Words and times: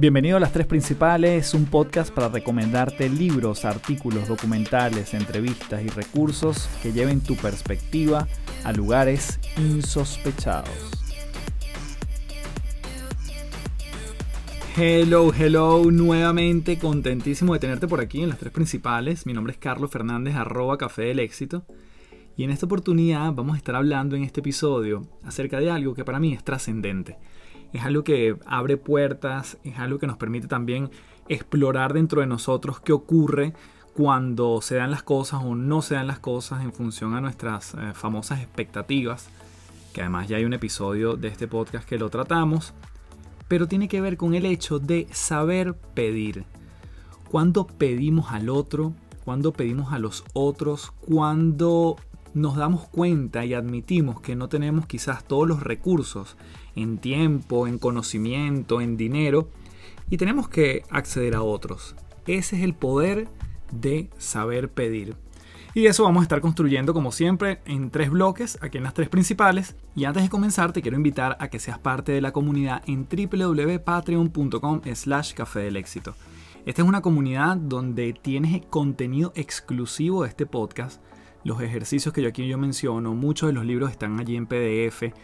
Bienvenido 0.00 0.38
a 0.38 0.40
Las 0.40 0.54
Tres 0.54 0.66
Principales, 0.66 1.52
un 1.52 1.66
podcast 1.66 2.10
para 2.10 2.30
recomendarte 2.30 3.10
libros, 3.10 3.66
artículos, 3.66 4.28
documentales, 4.28 5.12
entrevistas 5.12 5.82
y 5.84 5.88
recursos 5.88 6.70
que 6.82 6.90
lleven 6.90 7.20
tu 7.20 7.36
perspectiva 7.36 8.26
a 8.64 8.72
lugares 8.72 9.38
insospechados. 9.58 10.70
Hello, 14.74 15.34
hello, 15.38 15.90
nuevamente 15.90 16.78
contentísimo 16.78 17.52
de 17.52 17.58
tenerte 17.58 17.86
por 17.86 18.00
aquí 18.00 18.22
en 18.22 18.30
Las 18.30 18.38
Tres 18.38 18.52
Principales. 18.52 19.26
Mi 19.26 19.34
nombre 19.34 19.52
es 19.52 19.58
Carlos 19.58 19.90
Fernández, 19.90 20.34
arroba 20.34 20.78
Café 20.78 21.02
del 21.02 21.18
Éxito. 21.18 21.66
Y 22.38 22.44
en 22.44 22.52
esta 22.52 22.64
oportunidad 22.64 23.34
vamos 23.34 23.56
a 23.56 23.58
estar 23.58 23.76
hablando 23.76 24.16
en 24.16 24.22
este 24.22 24.40
episodio 24.40 25.06
acerca 25.24 25.60
de 25.60 25.70
algo 25.70 25.92
que 25.92 26.06
para 26.06 26.20
mí 26.20 26.32
es 26.32 26.42
trascendente 26.42 27.18
es 27.72 27.84
algo 27.84 28.04
que 28.04 28.36
abre 28.46 28.76
puertas, 28.76 29.58
es 29.64 29.78
algo 29.78 29.98
que 29.98 30.06
nos 30.06 30.16
permite 30.16 30.48
también 30.48 30.90
explorar 31.28 31.92
dentro 31.92 32.20
de 32.20 32.26
nosotros 32.26 32.80
qué 32.80 32.92
ocurre 32.92 33.54
cuando 33.94 34.60
se 34.62 34.76
dan 34.76 34.90
las 34.90 35.02
cosas 35.02 35.42
o 35.44 35.54
no 35.54 35.82
se 35.82 35.94
dan 35.94 36.06
las 36.06 36.18
cosas 36.18 36.62
en 36.62 36.72
función 36.72 37.14
a 37.14 37.20
nuestras 37.20 37.74
eh, 37.74 37.92
famosas 37.94 38.40
expectativas, 38.40 39.28
que 39.92 40.00
además 40.00 40.28
ya 40.28 40.36
hay 40.36 40.44
un 40.44 40.54
episodio 40.54 41.16
de 41.16 41.28
este 41.28 41.48
podcast 41.48 41.88
que 41.88 41.98
lo 41.98 42.10
tratamos, 42.10 42.72
pero 43.48 43.68
tiene 43.68 43.88
que 43.88 44.00
ver 44.00 44.16
con 44.16 44.34
el 44.34 44.46
hecho 44.46 44.78
de 44.78 45.06
saber 45.12 45.74
pedir. 45.74 46.44
Cuando 47.30 47.66
pedimos 47.66 48.32
al 48.32 48.48
otro, 48.48 48.94
cuando 49.24 49.52
pedimos 49.52 49.92
a 49.92 49.98
los 49.98 50.24
otros, 50.32 50.92
cuando 51.00 51.96
nos 52.32 52.56
damos 52.56 52.88
cuenta 52.88 53.44
y 53.44 53.54
admitimos 53.54 54.20
que 54.20 54.36
no 54.36 54.48
tenemos 54.48 54.86
quizás 54.86 55.24
todos 55.24 55.48
los 55.48 55.62
recursos 55.62 56.36
en 56.74 56.98
tiempo, 56.98 57.66
en 57.66 57.78
conocimiento, 57.78 58.80
en 58.80 58.96
dinero, 58.96 59.48
y 60.08 60.16
tenemos 60.16 60.48
que 60.48 60.82
acceder 60.90 61.34
a 61.34 61.42
otros. 61.42 61.94
Ese 62.26 62.56
es 62.56 62.62
el 62.62 62.74
poder 62.74 63.28
de 63.72 64.10
saber 64.18 64.70
pedir. 64.70 65.16
Y 65.72 65.86
eso 65.86 66.02
vamos 66.02 66.22
a 66.22 66.24
estar 66.24 66.40
construyendo 66.40 66.92
como 66.92 67.12
siempre 67.12 67.60
en 67.64 67.90
tres 67.90 68.10
bloques, 68.10 68.58
aquí 68.60 68.78
en 68.78 68.84
las 68.84 68.94
tres 68.94 69.08
principales. 69.08 69.76
Y 69.94 70.04
antes 70.04 70.24
de 70.24 70.28
comenzar 70.28 70.72
te 70.72 70.82
quiero 70.82 70.96
invitar 70.96 71.36
a 71.38 71.48
que 71.48 71.60
seas 71.60 71.78
parte 71.78 72.10
de 72.10 72.20
la 72.20 72.32
comunidad 72.32 72.82
en 72.88 73.06
www.patreon.com 73.08 74.80
slash 74.94 75.32
café 75.34 75.60
del 75.60 75.76
éxito. 75.76 76.16
Esta 76.66 76.82
es 76.82 76.88
una 76.88 77.02
comunidad 77.02 77.56
donde 77.56 78.12
tienes 78.12 78.66
contenido 78.66 79.32
exclusivo 79.36 80.24
de 80.24 80.28
este 80.28 80.44
podcast, 80.44 81.00
los 81.44 81.62
ejercicios 81.62 82.12
que 82.12 82.20
yo 82.20 82.28
aquí 82.28 82.46
yo 82.46 82.58
menciono, 82.58 83.14
muchos 83.14 83.48
de 83.48 83.54
los 83.54 83.64
libros 83.64 83.90
están 83.90 84.20
allí 84.20 84.36
en 84.36 84.46
PDF, 84.46 85.14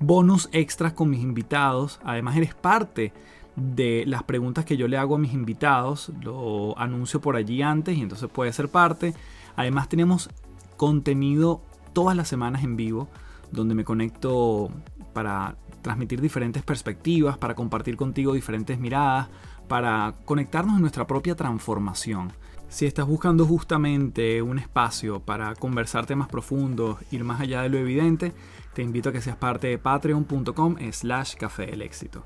bonus 0.00 0.48
extras 0.52 0.92
con 0.92 1.10
mis 1.10 1.20
invitados. 1.20 2.00
Además 2.04 2.36
eres 2.36 2.54
parte 2.54 3.12
de 3.56 4.04
las 4.06 4.22
preguntas 4.22 4.64
que 4.64 4.76
yo 4.76 4.88
le 4.88 4.96
hago 4.96 5.16
a 5.16 5.18
mis 5.18 5.32
invitados. 5.32 6.12
Lo 6.22 6.78
anuncio 6.78 7.20
por 7.20 7.36
allí 7.36 7.62
antes 7.62 7.96
y 7.96 8.02
entonces 8.02 8.28
puede 8.28 8.52
ser 8.52 8.68
parte. 8.68 9.14
Además 9.56 9.88
tenemos 9.88 10.30
contenido 10.76 11.62
todas 11.92 12.16
las 12.16 12.28
semanas 12.28 12.64
en 12.64 12.76
vivo 12.76 13.08
donde 13.50 13.74
me 13.74 13.84
conecto 13.84 14.70
para 15.12 15.56
transmitir 15.82 16.20
diferentes 16.20 16.62
perspectivas, 16.62 17.36
para 17.36 17.54
compartir 17.54 17.96
contigo 17.96 18.32
diferentes 18.32 18.78
miradas, 18.78 19.28
para 19.68 20.14
conectarnos 20.24 20.76
en 20.76 20.80
nuestra 20.80 21.06
propia 21.06 21.36
transformación. 21.36 22.32
Si 22.72 22.86
estás 22.86 23.06
buscando 23.06 23.44
justamente 23.44 24.40
un 24.40 24.58
espacio 24.58 25.20
para 25.20 25.54
conversar 25.54 26.06
temas 26.06 26.28
profundos, 26.28 26.96
ir 27.10 27.22
más 27.22 27.38
allá 27.42 27.60
de 27.60 27.68
lo 27.68 27.76
evidente, 27.76 28.32
te 28.72 28.80
invito 28.80 29.10
a 29.10 29.12
que 29.12 29.20
seas 29.20 29.36
parte 29.36 29.66
de 29.66 29.76
patreon.com 29.76 30.76
slash 30.90 31.34
café 31.34 31.66
del 31.66 31.82
éxito. 31.82 32.24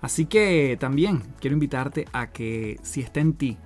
Así 0.00 0.24
que 0.24 0.78
también 0.80 1.22
quiero 1.40 1.52
invitarte 1.52 2.06
a 2.14 2.28
que 2.28 2.80
si 2.82 3.02
está 3.02 3.20
en 3.20 3.34
ti 3.34 3.58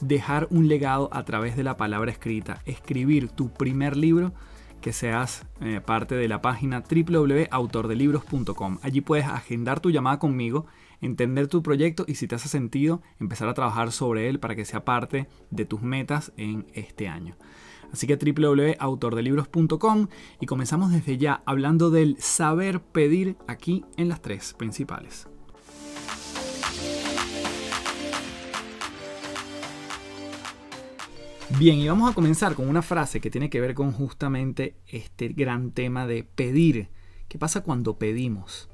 dejar 0.00 0.48
un 0.50 0.68
legado 0.68 1.10
a 1.12 1.22
través 1.26 1.54
de 1.54 1.64
la 1.64 1.76
palabra 1.76 2.10
escrita, 2.10 2.62
escribir 2.64 3.28
tu 3.28 3.52
primer 3.52 3.94
libro, 3.94 4.32
que 4.80 4.94
seas 4.94 5.44
eh, 5.60 5.82
parte 5.84 6.14
de 6.14 6.28
la 6.28 6.40
página 6.40 6.82
www.autordelibros.com. 6.82 8.78
Allí 8.80 9.02
puedes 9.02 9.26
agendar 9.26 9.80
tu 9.80 9.90
llamada 9.90 10.18
conmigo 10.18 10.64
entender 11.00 11.48
tu 11.48 11.62
proyecto 11.62 12.04
y 12.06 12.14
si 12.14 12.26
te 12.26 12.34
hace 12.34 12.48
sentido, 12.48 13.02
empezar 13.20 13.48
a 13.48 13.54
trabajar 13.54 13.92
sobre 13.92 14.28
él 14.28 14.40
para 14.40 14.56
que 14.56 14.64
sea 14.64 14.84
parte 14.84 15.28
de 15.50 15.64
tus 15.64 15.82
metas 15.82 16.32
en 16.36 16.66
este 16.74 17.08
año. 17.08 17.36
Así 17.92 18.06
que 18.06 18.16
www.autordelibros.com 18.16 20.08
y 20.40 20.46
comenzamos 20.46 20.90
desde 20.90 21.16
ya 21.16 21.42
hablando 21.46 21.90
del 21.90 22.16
saber 22.18 22.80
pedir 22.80 23.36
aquí 23.46 23.84
en 23.96 24.08
las 24.08 24.20
tres 24.20 24.52
principales. 24.54 25.28
Bien, 31.56 31.78
y 31.78 31.86
vamos 31.86 32.10
a 32.10 32.14
comenzar 32.14 32.56
con 32.56 32.68
una 32.68 32.82
frase 32.82 33.20
que 33.20 33.30
tiene 33.30 33.48
que 33.48 33.60
ver 33.60 33.74
con 33.74 33.92
justamente 33.92 34.74
este 34.88 35.28
gran 35.28 35.70
tema 35.70 36.04
de 36.04 36.24
pedir. 36.24 36.88
¿Qué 37.28 37.38
pasa 37.38 37.62
cuando 37.62 37.96
pedimos? 37.96 38.68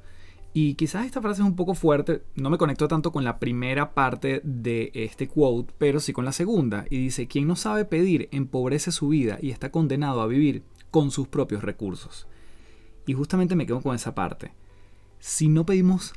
Y 0.53 0.73
quizás 0.73 1.05
esta 1.05 1.21
frase 1.21 1.41
es 1.41 1.47
un 1.47 1.55
poco 1.55 1.75
fuerte, 1.75 2.23
no 2.35 2.49
me 2.49 2.57
conecto 2.57 2.89
tanto 2.89 3.13
con 3.13 3.23
la 3.23 3.39
primera 3.39 3.93
parte 3.93 4.41
de 4.43 4.91
este 4.93 5.29
quote, 5.29 5.73
pero 5.77 6.01
sí 6.01 6.11
con 6.11 6.25
la 6.25 6.33
segunda. 6.33 6.85
Y 6.89 6.97
dice, 6.97 7.27
quien 7.27 7.47
no 7.47 7.55
sabe 7.55 7.85
pedir 7.85 8.27
empobrece 8.31 8.91
su 8.91 9.07
vida 9.07 9.37
y 9.41 9.51
está 9.51 9.71
condenado 9.71 10.21
a 10.21 10.27
vivir 10.27 10.63
con 10.89 11.09
sus 11.09 11.29
propios 11.29 11.63
recursos. 11.63 12.27
Y 13.07 13.13
justamente 13.13 13.55
me 13.55 13.65
quedo 13.65 13.81
con 13.81 13.95
esa 13.95 14.13
parte. 14.13 14.53
Si 15.19 15.47
no 15.47 15.65
pedimos 15.65 16.13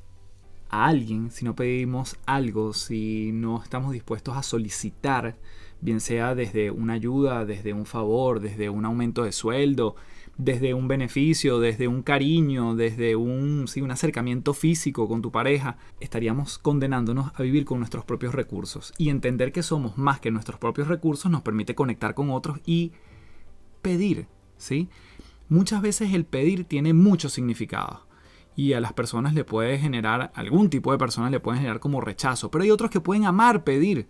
a 0.69 0.87
alguien, 0.87 1.31
si 1.31 1.45
no 1.45 1.55
pedimos 1.55 2.17
algo, 2.27 2.73
si 2.73 3.31
no 3.33 3.63
estamos 3.63 3.93
dispuestos 3.93 4.37
a 4.37 4.43
solicitar, 4.43 5.37
bien 5.81 6.01
sea 6.01 6.35
desde 6.35 6.73
una 6.73 6.95
ayuda, 6.95 7.45
desde 7.45 7.73
un 7.73 7.87
favor, 7.87 8.41
desde 8.41 8.69
un 8.69 8.85
aumento 8.85 9.23
de 9.23 9.33
sueldo, 9.33 9.95
desde 10.37 10.75
un 10.75 10.89
beneficio, 10.89 11.61
desde 11.61 11.89
un 11.89 12.03
cariño, 12.03 12.75
desde 12.75 13.17
un, 13.17 13.69
sí, 13.69 13.81
un 13.81 13.91
acercamiento 13.91 14.53
físico 14.55 15.09
con 15.09 15.23
tu 15.23 15.31
pareja, 15.31 15.77
estaríamos 16.01 16.59
condenándonos 16.59 17.33
a 17.35 17.43
vivir 17.43 17.65
con 17.65 17.79
nuestros 17.79 18.05
propios 18.05 18.35
recursos. 18.35 18.93
Y 18.99 19.11
entender 19.11 19.53
que 19.53 19.63
somos 19.63 19.97
más 19.97 20.21
que 20.21 20.31
nuestros 20.31 20.59
propios 20.59 20.89
recursos 20.89 21.31
nos 21.31 21.43
permite 21.43 21.75
conectar 21.75 22.15
con 22.15 22.31
otros 22.31 22.59
y 22.67 22.93
pedir, 23.83 24.27
¿sí? 24.57 24.89
Muchas 25.49 25.83
veces 25.83 26.15
el 26.15 26.25
pedir 26.25 26.65
tiene 26.65 26.95
mucho 26.95 27.29
significado 27.29 28.07
y 28.57 28.73
a 28.73 28.81
las 28.81 28.93
personas 28.93 29.35
le 29.35 29.45
puede 29.45 29.79
generar, 29.79 30.33
algún 30.35 30.71
tipo 30.71 30.93
de 30.93 30.99
personas 30.99 31.31
le 31.31 31.41
pueden 31.41 31.61
generar 31.61 31.81
como 31.81 32.01
rechazo, 32.01 32.51
pero 32.51 32.65
hay 32.65 32.71
otros 32.71 32.91
que 32.91 33.01
pueden 33.01 33.27
amar 33.27 33.65
pedir 33.65 34.09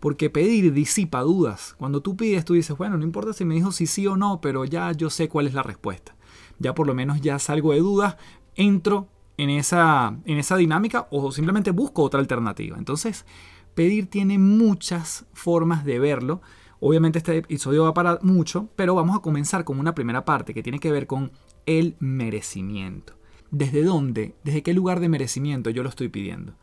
porque 0.00 0.30
pedir 0.30 0.72
disipa 0.72 1.20
dudas. 1.20 1.74
Cuando 1.78 2.00
tú 2.00 2.16
pides, 2.16 2.44
tú 2.44 2.54
dices, 2.54 2.76
bueno, 2.76 2.96
no 2.96 3.04
importa 3.04 3.34
si 3.34 3.44
me 3.44 3.54
dijo 3.54 3.70
si 3.70 3.86
sí 3.86 4.06
o 4.06 4.16
no, 4.16 4.40
pero 4.40 4.64
ya 4.64 4.90
yo 4.92 5.10
sé 5.10 5.28
cuál 5.28 5.46
es 5.46 5.54
la 5.54 5.62
respuesta. 5.62 6.16
Ya 6.58 6.74
por 6.74 6.86
lo 6.86 6.94
menos 6.94 7.20
ya 7.20 7.38
salgo 7.38 7.72
de 7.72 7.80
dudas, 7.80 8.16
entro 8.56 9.08
en 9.36 9.50
esa, 9.50 10.18
en 10.24 10.38
esa 10.38 10.56
dinámica 10.56 11.06
o 11.10 11.30
simplemente 11.32 11.70
busco 11.70 12.02
otra 12.02 12.20
alternativa. 12.20 12.76
Entonces, 12.78 13.26
pedir 13.74 14.08
tiene 14.08 14.38
muchas 14.38 15.26
formas 15.32 15.84
de 15.84 15.98
verlo. 15.98 16.40
Obviamente 16.80 17.18
este 17.18 17.36
episodio 17.36 17.84
va 17.84 17.94
para 17.94 18.18
mucho, 18.22 18.70
pero 18.76 18.94
vamos 18.94 19.16
a 19.16 19.20
comenzar 19.20 19.64
con 19.64 19.78
una 19.78 19.94
primera 19.94 20.24
parte 20.24 20.54
que 20.54 20.62
tiene 20.62 20.78
que 20.80 20.92
ver 20.92 21.06
con 21.06 21.30
el 21.66 21.96
merecimiento. 21.98 23.14
¿Desde 23.50 23.82
dónde, 23.82 24.34
desde 24.44 24.62
qué 24.62 24.72
lugar 24.72 25.00
de 25.00 25.08
merecimiento 25.08 25.70
yo 25.70 25.82
lo 25.82 25.88
estoy 25.90 26.08
pidiendo? 26.08 26.54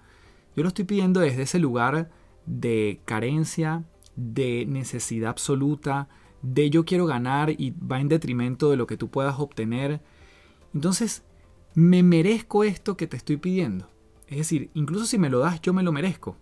Yo 0.55 0.63
lo 0.63 0.69
estoy 0.69 0.85
pidiendo 0.85 1.19
desde 1.19 1.43
ese 1.43 1.59
lugar 1.59 2.09
de 2.47 3.01
carencia, 3.05 3.83
de 4.15 4.65
necesidad 4.67 5.29
absoluta, 5.29 6.09
de 6.41 6.69
yo 6.69 6.85
quiero 6.85 7.05
ganar 7.05 7.51
y 7.51 7.71
va 7.71 7.99
en 7.99 8.07
detrimento 8.07 8.71
de 8.71 8.77
lo 8.77 8.87
que 8.87 8.97
tú 8.97 9.09
puedas 9.09 9.39
obtener. 9.39 10.01
Entonces, 10.73 11.23
me 11.75 12.01
merezco 12.01 12.63
esto 12.63 12.97
que 12.97 13.07
te 13.07 13.17
estoy 13.17 13.37
pidiendo. 13.37 13.89
Es 14.27 14.37
decir, 14.37 14.71
incluso 14.73 15.05
si 15.05 15.17
me 15.17 15.29
lo 15.29 15.39
das, 15.39 15.61
yo 15.61 15.73
me 15.73 15.83
lo 15.83 15.91
merezco. 15.91 16.35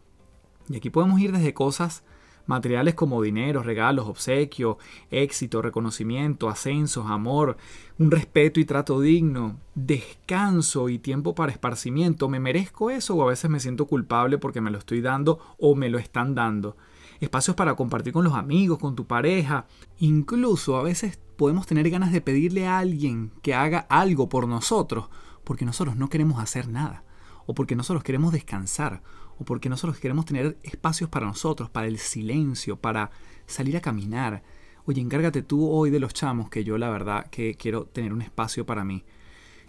Y 0.70 0.78
aquí 0.78 0.90
podemos 0.90 1.20
ir 1.20 1.32
desde 1.32 1.54
cosas 1.54 2.04
materiales 2.46 2.96
como 2.96 3.22
dinero, 3.22 3.64
regalos, 3.64 4.08
obsequio, 4.08 4.78
éxito, 5.12 5.62
reconocimiento, 5.62 6.50
ascensos, 6.50 7.06
amor, 7.10 7.58
un 7.98 8.12
respeto 8.12 8.60
y 8.60 8.66
trato 8.66 9.00
digno, 9.00 9.58
descanso 9.74 10.90
y 10.90 11.00
tiempo 11.00 11.36
para 11.36 11.52
esparcimiento. 11.52 12.30
¿Me 12.30 12.40
merezco 12.40 12.90
eso 12.90 13.16
o 13.16 13.24
a 13.24 13.28
veces 13.30 13.50
me 13.50 13.60
siento 13.60 13.88
culpable 13.88 14.38
porque 14.38 14.62
me 14.62 14.72
lo 14.72 14.78
estoy 14.78 15.02
dando 15.02 15.40
o 15.58 15.76
me 15.76 15.90
lo 15.90 15.98
están 15.98 16.36
dando? 16.36 16.78
Espacios 17.20 17.56
para 17.56 17.76
compartir 17.76 18.14
con 18.14 18.24
los 18.24 18.34
amigos, 18.34 18.80
con 18.80 18.96
tu 18.96 19.06
pareja. 19.06 19.66
Incluso 20.00 20.78
a 20.78 20.84
veces 20.84 21.20
podemos 21.38 21.66
tener 21.66 21.90
ganas 21.90 22.12
de 22.12 22.22
pedirle 22.22 22.68
a 22.68 22.80
alguien 22.80 23.32
que 23.42 23.54
haga 23.54 23.80
algo 23.90 24.30
por 24.30 24.48
nosotros 24.48 25.10
porque 25.44 25.66
nosotros 25.66 25.96
no 25.96 26.10
queremos 26.10 26.40
hacer 26.40 26.68
nada 26.68 27.04
o 27.46 27.54
porque 27.54 27.76
nosotros 27.76 28.04
queremos 28.04 28.34
descansar 28.34 29.02
o 29.40 29.46
porque 29.46 29.70
nosotros 29.70 30.00
queremos 30.00 30.26
tener 30.26 30.58
espacios 30.64 31.10
para 31.10 31.26
nosotros, 31.26 31.70
para 31.70 31.88
el 31.88 31.98
silencio, 31.98 32.78
para 32.78 33.12
salir 33.46 33.78
a 33.78 33.82
caminar. 33.82 34.44
Oye, 34.86 35.02
encárgate 35.02 35.42
tú 35.42 35.70
hoy 35.70 35.90
de 35.90 36.00
los 36.00 36.14
chamos, 36.14 36.50
que 36.50 36.64
yo 36.64 36.78
la 36.78 36.90
verdad 36.90 37.28
que 37.30 37.56
quiero 37.56 37.86
tener 37.86 38.14
un 38.14 38.22
espacio 38.22 38.66
para 38.66 38.84
mí. 38.84 39.04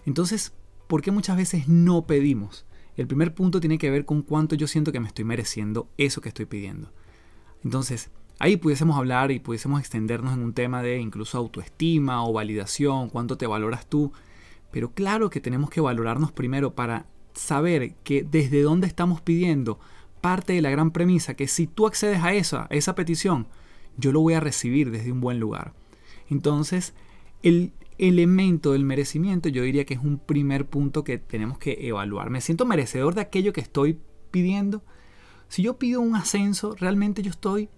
Entonces, 0.05 0.53
¿por 0.87 1.03
qué 1.03 1.11
muchas 1.11 1.37
veces 1.37 1.69
no 1.69 2.07
pedimos? 2.07 2.67
El 2.97 3.07
primer 3.07 3.35
punto 3.35 3.61
tiene 3.61 3.79
que 3.79 3.91
ver 3.91 4.05
con 4.05 4.23
cuánto 4.23 4.55
yo 4.55 4.67
siento 4.67 4.93
que 4.93 5.01
me 5.01 5.09
estoy 5.09 5.25
mereciendo 5.25 5.89
eso 5.99 6.21
que 6.21 6.29
estoy 6.29 6.47
pidiendo. 6.47 6.93
Entonces, 7.65 8.11
ahí 8.39 8.57
pudiésemos 8.57 8.97
hablar 8.97 9.31
y 9.31 9.41
pudiésemos 9.41 9.81
extendernos 9.81 10.35
en 10.35 10.43
un 10.43 10.55
tema 10.55 10.83
de 10.83 10.99
incluso 10.99 11.37
autoestima 11.37 12.25
o 12.25 12.33
validación, 12.33 13.11
cuánto 13.11 13.37
te 13.37 13.47
valoras 13.47 13.87
tú. 13.87 14.13
Pero 14.71 14.93
claro 14.93 15.31
que 15.31 15.41
tenemos 15.41 15.71
que 15.71 15.81
valorarnos 15.81 16.33
primero 16.33 16.75
para 16.75 17.07
saber 17.37 17.95
que 18.03 18.23
desde 18.25 18.63
dónde 18.63 18.87
estamos 18.87 19.21
pidiendo 19.21 19.79
parte 20.21 20.55
de 20.55 20.63
la 20.63 20.71
gran 20.71 20.91
premisa 20.91 21.35
que 21.35 21.47
si 21.47 21.67
tú 21.67 21.87
accedes 21.87 22.23
a 22.23 22.35
esa, 22.35 22.67
esa 22.71 22.95
petición, 22.95 23.47
yo 23.97 24.13
lo 24.13 24.21
voy 24.21 24.35
a 24.35 24.41
recibir 24.41 24.91
desde 24.91 25.13
un 25.13 25.21
buen 25.21 25.39
lugar. 25.39 25.73
Entonces, 26.29 26.95
el 27.43 27.73
elemento 27.99 28.73
del 28.73 28.85
merecimiento 28.85 29.49
yo 29.49 29.63
diría 29.63 29.85
que 29.85 29.95
es 29.95 30.01
un 30.01 30.19
primer 30.19 30.67
punto 30.67 31.05
que 31.05 31.19
tenemos 31.19 31.59
que 31.59 31.87
evaluar. 31.87 32.31
¿Me 32.31 32.41
siento 32.41 32.67
merecedor 32.67 33.15
de 33.15 33.21
aquello 33.21 33.53
que 33.53 33.61
estoy 33.61 33.99
pidiendo? 34.31 34.83
Si 35.49 35.63
yo 35.63 35.79
pido 35.79 36.01
un 36.01 36.17
ascenso, 36.17 36.75
realmente 36.79 37.23
yo 37.23 37.31
estoy 37.31 37.69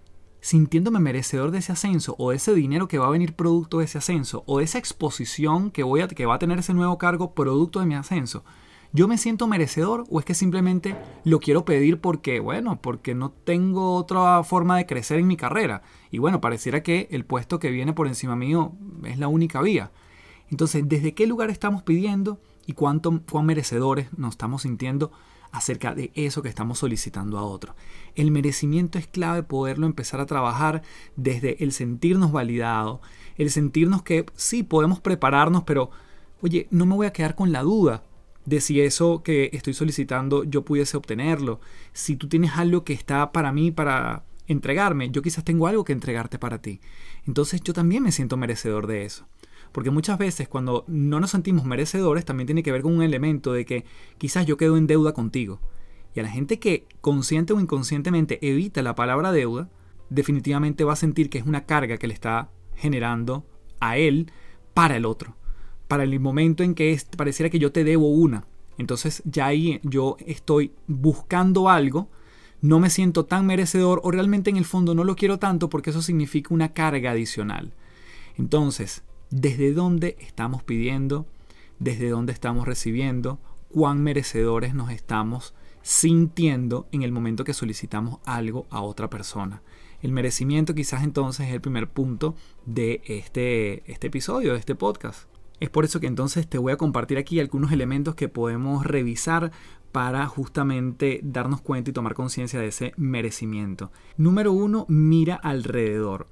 sintiéndome 0.41 0.99
merecedor 0.99 1.51
de 1.51 1.59
ese 1.59 1.73
ascenso 1.73 2.15
o 2.17 2.31
de 2.31 2.37
ese 2.37 2.53
dinero 2.55 2.87
que 2.87 2.97
va 2.97 3.07
a 3.07 3.11
venir 3.11 3.35
producto 3.35 3.79
de 3.79 3.85
ese 3.85 3.97
ascenso 3.97 4.43
o 4.47 4.59
de 4.59 4.63
esa 4.63 4.77
exposición 4.77 5.69
que, 5.69 5.83
voy 5.83 6.01
a, 6.01 6.07
que 6.07 6.25
va 6.25 6.35
a 6.35 6.39
tener 6.39 6.59
ese 6.59 6.73
nuevo 6.73 6.97
cargo 6.97 7.33
producto 7.33 7.79
de 7.79 7.85
mi 7.85 7.95
ascenso. 7.95 8.43
¿Yo 8.91 9.07
me 9.07 9.19
siento 9.19 9.45
merecedor 9.45 10.05
o 10.09 10.17
es 10.17 10.25
que 10.25 10.33
simplemente 10.33 10.95
lo 11.23 11.39
quiero 11.39 11.63
pedir 11.63 12.01
porque, 12.01 12.39
bueno, 12.39 12.81
porque 12.81 13.13
no 13.13 13.29
tengo 13.29 13.93
otra 13.93 14.43
forma 14.43 14.77
de 14.77 14.87
crecer 14.87 15.19
en 15.19 15.27
mi 15.27 15.37
carrera? 15.37 15.83
Y 16.09 16.17
bueno, 16.17 16.41
pareciera 16.41 16.81
que 16.81 17.07
el 17.11 17.23
puesto 17.23 17.59
que 17.59 17.69
viene 17.69 17.93
por 17.93 18.07
encima 18.07 18.35
mío 18.35 18.73
es 19.03 19.19
la 19.19 19.27
única 19.27 19.61
vía. 19.61 19.91
Entonces, 20.49 20.89
¿desde 20.89 21.13
qué 21.13 21.27
lugar 21.27 21.51
estamos 21.51 21.83
pidiendo 21.83 22.41
y 22.65 22.73
cuánto, 22.73 23.21
cuán 23.29 23.45
merecedores 23.45 24.07
nos 24.17 24.31
estamos 24.31 24.63
sintiendo 24.63 25.11
acerca 25.51 25.93
de 25.93 26.11
eso 26.15 26.41
que 26.41 26.49
estamos 26.49 26.79
solicitando 26.79 27.37
a 27.37 27.43
otro? 27.43 27.75
El 28.15 28.31
merecimiento 28.31 28.97
es 28.97 29.05
clave 29.05 29.43
poderlo 29.43 29.85
empezar 29.85 30.19
a 30.19 30.25
trabajar 30.25 30.81
desde 31.15 31.63
el 31.63 31.73
sentirnos 31.73 32.31
validado, 32.31 33.01
el 33.37 33.51
sentirnos 33.51 34.01
que 34.01 34.25
sí 34.33 34.63
podemos 34.63 34.99
prepararnos, 34.99 35.61
pero 35.61 35.91
oye, 36.41 36.67
no 36.71 36.87
me 36.87 36.95
voy 36.95 37.05
a 37.05 37.13
quedar 37.13 37.35
con 37.35 37.51
la 37.51 37.61
duda 37.61 38.08
de 38.45 38.61
si 38.61 38.81
eso 38.81 39.21
que 39.23 39.49
estoy 39.53 39.73
solicitando 39.73 40.43
yo 40.43 40.65
pudiese 40.65 40.97
obtenerlo. 40.97 41.59
Si 41.93 42.15
tú 42.15 42.27
tienes 42.27 42.51
algo 42.55 42.83
que 42.83 42.93
está 42.93 43.31
para 43.31 43.51
mí, 43.51 43.71
para 43.71 44.23
entregarme, 44.47 45.11
yo 45.11 45.21
quizás 45.21 45.43
tengo 45.43 45.67
algo 45.67 45.83
que 45.83 45.93
entregarte 45.93 46.39
para 46.39 46.61
ti. 46.61 46.79
Entonces 47.27 47.61
yo 47.61 47.73
también 47.73 48.03
me 48.03 48.11
siento 48.11 48.37
merecedor 48.37 48.87
de 48.87 49.05
eso. 49.05 49.27
Porque 49.71 49.91
muchas 49.91 50.17
veces 50.17 50.47
cuando 50.47 50.83
no 50.87 51.19
nos 51.19 51.31
sentimos 51.31 51.65
merecedores 51.65 52.25
también 52.25 52.47
tiene 52.47 52.63
que 52.63 52.71
ver 52.71 52.81
con 52.81 52.95
un 52.95 53.03
elemento 53.03 53.53
de 53.53 53.65
que 53.65 53.85
quizás 54.17 54.45
yo 54.45 54.57
quedo 54.57 54.77
en 54.77 54.87
deuda 54.87 55.13
contigo. 55.13 55.59
Y 56.15 56.19
a 56.19 56.23
la 56.23 56.29
gente 56.29 56.59
que 56.59 56.87
consciente 57.01 57.53
o 57.53 57.59
inconscientemente 57.59 58.39
evita 58.41 58.81
la 58.81 58.95
palabra 58.95 59.31
deuda, 59.31 59.69
definitivamente 60.09 60.83
va 60.83 60.93
a 60.93 60.97
sentir 60.97 61.29
que 61.29 61.37
es 61.37 61.45
una 61.45 61.65
carga 61.65 61.97
que 61.97 62.07
le 62.07 62.15
está 62.15 62.49
generando 62.75 63.45
a 63.79 63.97
él 63.97 64.31
para 64.73 64.97
el 64.97 65.05
otro. 65.05 65.35
Para 65.89 66.03
el 66.03 66.17
momento 66.21 66.63
en 66.63 66.73
que 66.73 66.97
pareciera 67.17 67.49
que 67.49 67.59
yo 67.59 67.73
te 67.73 67.83
debo 67.83 68.07
una. 68.07 68.45
Entonces 68.77 69.21
ya 69.25 69.47
ahí 69.47 69.81
yo 69.83 70.15
estoy 70.25 70.71
buscando 70.87 71.67
algo, 71.67 72.07
no 72.61 72.79
me 72.79 72.89
siento 72.89 73.25
tan 73.25 73.45
merecedor 73.45 73.99
o 74.03 74.11
realmente 74.11 74.49
en 74.49 74.55
el 74.55 74.63
fondo 74.63 74.95
no 74.95 75.03
lo 75.03 75.17
quiero 75.17 75.37
tanto 75.37 75.69
porque 75.69 75.89
eso 75.89 76.01
significa 76.01 76.53
una 76.53 76.71
carga 76.71 77.11
adicional. 77.11 77.73
Entonces, 78.37 79.03
desde 79.29 79.73
dónde 79.73 80.15
estamos 80.19 80.63
pidiendo, 80.63 81.25
desde 81.79 82.09
dónde 82.09 82.33
estamos 82.33 82.65
recibiendo, 82.65 83.39
cuán 83.69 84.01
merecedores 84.01 84.73
nos 84.73 84.91
estamos 84.91 85.53
sintiendo 85.81 86.87
en 86.91 87.03
el 87.03 87.11
momento 87.11 87.43
que 87.43 87.53
solicitamos 87.53 88.19
algo 88.25 88.65
a 88.69 88.81
otra 88.81 89.09
persona. 89.09 89.61
El 90.01 90.11
merecimiento 90.11 90.75
quizás 90.75 91.03
entonces 91.03 91.47
es 91.47 91.53
el 91.53 91.61
primer 91.61 91.89
punto 91.89 92.35
de 92.65 93.01
este, 93.05 93.89
este 93.91 94.07
episodio, 94.07 94.53
de 94.53 94.59
este 94.59 94.75
podcast. 94.75 95.28
Es 95.59 95.69
por 95.69 95.85
eso 95.85 95.99
que 95.99 96.07
entonces 96.07 96.47
te 96.47 96.57
voy 96.57 96.71
a 96.71 96.77
compartir 96.77 97.17
aquí 97.17 97.39
algunos 97.39 97.71
elementos 97.71 98.15
que 98.15 98.29
podemos 98.29 98.85
revisar 98.85 99.51
para 99.91 100.25
justamente 100.27 101.19
darnos 101.23 101.61
cuenta 101.61 101.89
y 101.89 101.93
tomar 101.93 102.13
conciencia 102.13 102.59
de 102.59 102.67
ese 102.67 102.93
merecimiento. 102.95 103.91
Número 104.17 104.51
uno, 104.51 104.85
mira 104.87 105.35
alrededor. 105.35 106.27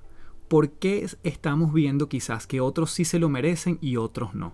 ¿por 0.47 0.71
qué 0.71 1.07
estamos 1.24 1.74
viendo 1.74 2.09
quizás 2.09 2.47
que 2.47 2.62
otros 2.62 2.91
sí 2.91 3.06
se 3.06 3.19
lo 3.19 3.29
merecen 3.29 3.77
y 3.81 3.97
otros 3.97 4.33
no? 4.33 4.53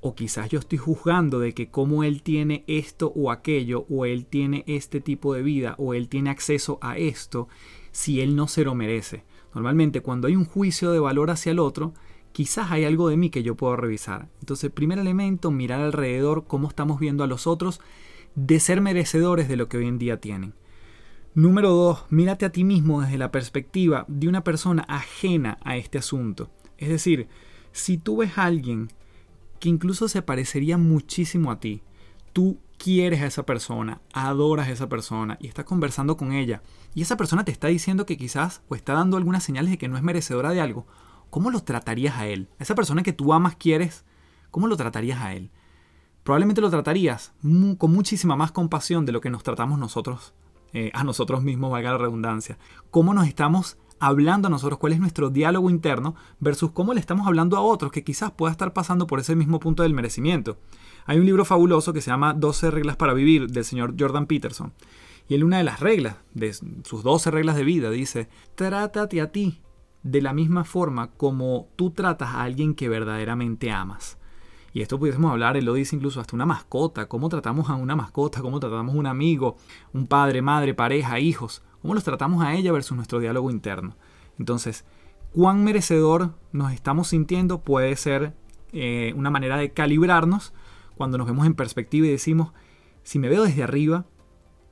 O 0.00 0.14
quizás 0.14 0.48
yo 0.48 0.60
estoy 0.60 0.78
juzgando 0.78 1.40
de 1.40 1.54
que 1.54 1.70
como 1.70 2.04
él 2.04 2.22
tiene 2.22 2.64
esto 2.68 3.12
o 3.16 3.32
aquello, 3.32 3.84
o 3.88 4.04
él 4.04 4.26
tiene 4.26 4.64
este 4.68 5.00
tipo 5.00 5.34
de 5.34 5.42
vida, 5.42 5.74
o 5.78 5.92
él 5.92 6.08
tiene 6.08 6.30
acceso 6.30 6.78
a 6.80 6.96
esto, 6.98 7.48
si 7.90 8.20
él 8.20 8.36
no 8.36 8.46
se 8.46 8.64
lo 8.64 8.76
merece. 8.76 9.24
Normalmente 9.54 10.00
cuando 10.00 10.28
hay 10.28 10.36
un 10.36 10.44
juicio 10.44 10.92
de 10.92 11.00
valor 11.00 11.30
hacia 11.30 11.50
el 11.50 11.58
otro, 11.58 11.94
quizás 12.38 12.70
hay 12.70 12.84
algo 12.84 13.08
de 13.08 13.16
mí 13.16 13.30
que 13.30 13.42
yo 13.42 13.56
puedo 13.56 13.74
revisar. 13.74 14.28
Entonces, 14.38 14.70
primer 14.70 15.00
elemento, 15.00 15.50
mirar 15.50 15.80
alrededor 15.80 16.44
cómo 16.46 16.68
estamos 16.68 17.00
viendo 17.00 17.24
a 17.24 17.26
los 17.26 17.48
otros 17.48 17.80
de 18.36 18.60
ser 18.60 18.80
merecedores 18.80 19.48
de 19.48 19.56
lo 19.56 19.68
que 19.68 19.78
hoy 19.78 19.88
en 19.88 19.98
día 19.98 20.20
tienen. 20.20 20.54
Número 21.34 21.70
2. 21.70 22.04
Mírate 22.10 22.46
a 22.46 22.52
ti 22.52 22.62
mismo 22.62 23.00
desde 23.00 23.18
la 23.18 23.32
perspectiva 23.32 24.04
de 24.06 24.28
una 24.28 24.44
persona 24.44 24.84
ajena 24.86 25.58
a 25.64 25.76
este 25.78 25.98
asunto. 25.98 26.48
Es 26.76 26.90
decir, 26.90 27.26
si 27.72 27.98
tú 27.98 28.18
ves 28.18 28.38
a 28.38 28.44
alguien 28.44 28.86
que 29.58 29.68
incluso 29.68 30.06
se 30.06 30.22
parecería 30.22 30.78
muchísimo 30.78 31.50
a 31.50 31.58
ti, 31.58 31.82
tú 32.32 32.60
quieres 32.78 33.20
a 33.20 33.26
esa 33.26 33.46
persona, 33.46 34.00
adoras 34.12 34.68
a 34.68 34.70
esa 34.70 34.88
persona 34.88 35.38
y 35.40 35.48
estás 35.48 35.64
conversando 35.64 36.16
con 36.16 36.30
ella, 36.30 36.62
y 36.94 37.02
esa 37.02 37.16
persona 37.16 37.44
te 37.44 37.50
está 37.50 37.66
diciendo 37.66 38.06
que 38.06 38.16
quizás 38.16 38.62
o 38.68 38.76
está 38.76 38.92
dando 38.92 39.16
algunas 39.16 39.42
señales 39.42 39.72
de 39.72 39.78
que 39.78 39.88
no 39.88 39.96
es 39.96 40.04
merecedora 40.04 40.50
de 40.50 40.60
algo, 40.60 40.86
¿cómo 41.30 41.50
lo 41.50 41.60
tratarías 41.60 42.16
a 42.16 42.26
él? 42.26 42.48
esa 42.58 42.74
persona 42.74 43.02
que 43.02 43.12
tú 43.12 43.32
amas, 43.32 43.56
quieres, 43.56 44.04
¿cómo 44.50 44.66
lo 44.66 44.76
tratarías 44.76 45.20
a 45.20 45.34
él? 45.34 45.50
Probablemente 46.22 46.60
lo 46.60 46.70
tratarías 46.70 47.32
con 47.78 47.92
muchísima 47.92 48.36
más 48.36 48.52
compasión 48.52 49.06
de 49.06 49.12
lo 49.12 49.20
que 49.20 49.30
nos 49.30 49.42
tratamos 49.42 49.78
nosotros 49.78 50.34
eh, 50.74 50.90
a 50.92 51.02
nosotros 51.02 51.42
mismos, 51.42 51.70
valga 51.70 51.92
la 51.92 51.98
redundancia. 51.98 52.58
Cómo 52.90 53.14
nos 53.14 53.26
estamos 53.26 53.78
hablando 53.98 54.48
a 54.48 54.50
nosotros, 54.50 54.78
cuál 54.78 54.92
es 54.92 55.00
nuestro 55.00 55.30
diálogo 55.30 55.70
interno 55.70 56.14
versus 56.38 56.72
cómo 56.72 56.92
le 56.92 57.00
estamos 57.00 57.26
hablando 57.26 57.56
a 57.56 57.62
otros 57.62 57.90
que 57.90 58.04
quizás 58.04 58.30
pueda 58.32 58.52
estar 58.52 58.74
pasando 58.74 59.06
por 59.06 59.18
ese 59.18 59.34
mismo 59.34 59.58
punto 59.60 59.82
del 59.82 59.94
merecimiento. 59.94 60.58
Hay 61.06 61.18
un 61.18 61.24
libro 61.24 61.46
fabuloso 61.46 61.94
que 61.94 62.02
se 62.02 62.10
llama 62.10 62.34
12 62.34 62.70
reglas 62.70 62.96
para 62.96 63.14
vivir 63.14 63.48
del 63.48 63.64
señor 63.64 63.94
Jordan 63.98 64.26
Peterson. 64.26 64.74
Y 65.28 65.34
él 65.34 65.44
una 65.44 65.58
de 65.58 65.64
las 65.64 65.80
reglas, 65.80 66.16
de 66.34 66.52
sus 66.52 67.02
12 67.02 67.30
reglas 67.30 67.56
de 67.56 67.64
vida, 67.64 67.90
dice, 67.90 68.28
trátate 68.54 69.22
a 69.22 69.32
ti 69.32 69.62
de 70.02 70.22
la 70.22 70.32
misma 70.32 70.64
forma 70.64 71.10
como 71.12 71.68
tú 71.76 71.90
tratas 71.90 72.30
a 72.30 72.42
alguien 72.42 72.74
que 72.74 72.88
verdaderamente 72.88 73.70
amas. 73.70 74.18
Y 74.72 74.82
esto 74.82 74.98
pudiésemos 74.98 75.30
hablar, 75.32 75.56
él 75.56 75.64
lo 75.64 75.74
dice 75.74 75.96
incluso 75.96 76.20
hasta 76.20 76.36
una 76.36 76.46
mascota, 76.46 77.08
cómo 77.08 77.28
tratamos 77.28 77.70
a 77.70 77.74
una 77.74 77.96
mascota, 77.96 78.42
cómo 78.42 78.60
tratamos 78.60 78.94
a 78.94 78.98
un 78.98 79.06
amigo, 79.06 79.56
un 79.92 80.06
padre, 80.06 80.42
madre, 80.42 80.74
pareja, 80.74 81.18
hijos, 81.18 81.62
cómo 81.80 81.94
los 81.94 82.04
tratamos 82.04 82.44
a 82.44 82.54
ella 82.54 82.72
versus 82.72 82.96
nuestro 82.96 83.18
diálogo 83.18 83.50
interno. 83.50 83.96
Entonces, 84.38 84.84
cuán 85.32 85.64
merecedor 85.64 86.34
nos 86.52 86.72
estamos 86.72 87.08
sintiendo 87.08 87.62
puede 87.62 87.96
ser 87.96 88.34
eh, 88.72 89.12
una 89.16 89.30
manera 89.30 89.56
de 89.56 89.72
calibrarnos 89.72 90.52
cuando 90.96 91.16
nos 91.18 91.26
vemos 91.26 91.46
en 91.46 91.54
perspectiva 91.54 92.06
y 92.06 92.10
decimos, 92.10 92.52
si 93.02 93.18
me 93.18 93.28
veo 93.28 93.44
desde 93.44 93.62
arriba, 93.62 94.04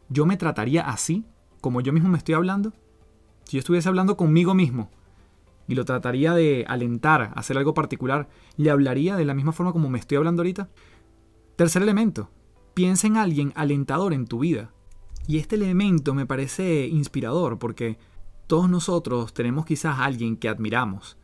yo 0.09 0.26
me 0.26 0.37
trataría 0.37 0.83
así, 0.83 1.25
como 1.61 1.80
yo 1.80 1.92
mismo 1.92 2.11
me 2.11 2.18
estoy 2.18 2.35
hablando. 2.35 2.73
Si 3.45 3.56
yo 3.56 3.61
estuviese 3.61 3.88
hablando 3.88 4.16
conmigo 4.16 4.54
mismo, 4.54 4.90
y 5.68 5.75
lo 5.75 5.85
trataría 5.85 6.32
de 6.35 6.64
alentar 6.68 7.32
hacer 7.35 7.58
algo 7.58 7.75
particular, 7.75 8.28
¿le 8.56 8.70
hablaría 8.70 9.16
de 9.16 9.25
la 9.25 9.35
misma 9.35 9.52
forma 9.52 9.73
como 9.73 9.88
me 9.88 9.99
estoy 9.99 10.16
hablando 10.16 10.42
ahorita? 10.42 10.68
Tercer 11.56 11.82
elemento, 11.82 12.30
piensa 12.75 13.06
en 13.06 13.16
alguien 13.16 13.52
alentador 13.56 14.12
en 14.12 14.26
tu 14.26 14.40
vida. 14.40 14.73
Y 15.26 15.38
este 15.38 15.56
elemento 15.56 16.14
me 16.14 16.26
parece 16.26 16.87
inspirador 16.87 17.58
porque 17.58 17.99
todos 18.46 18.70
nosotros 18.70 19.35
tenemos 19.35 19.66
quizás 19.66 19.99
a 19.99 20.04
alguien 20.04 20.37
que 20.37 20.49
admiramos. 20.49 21.16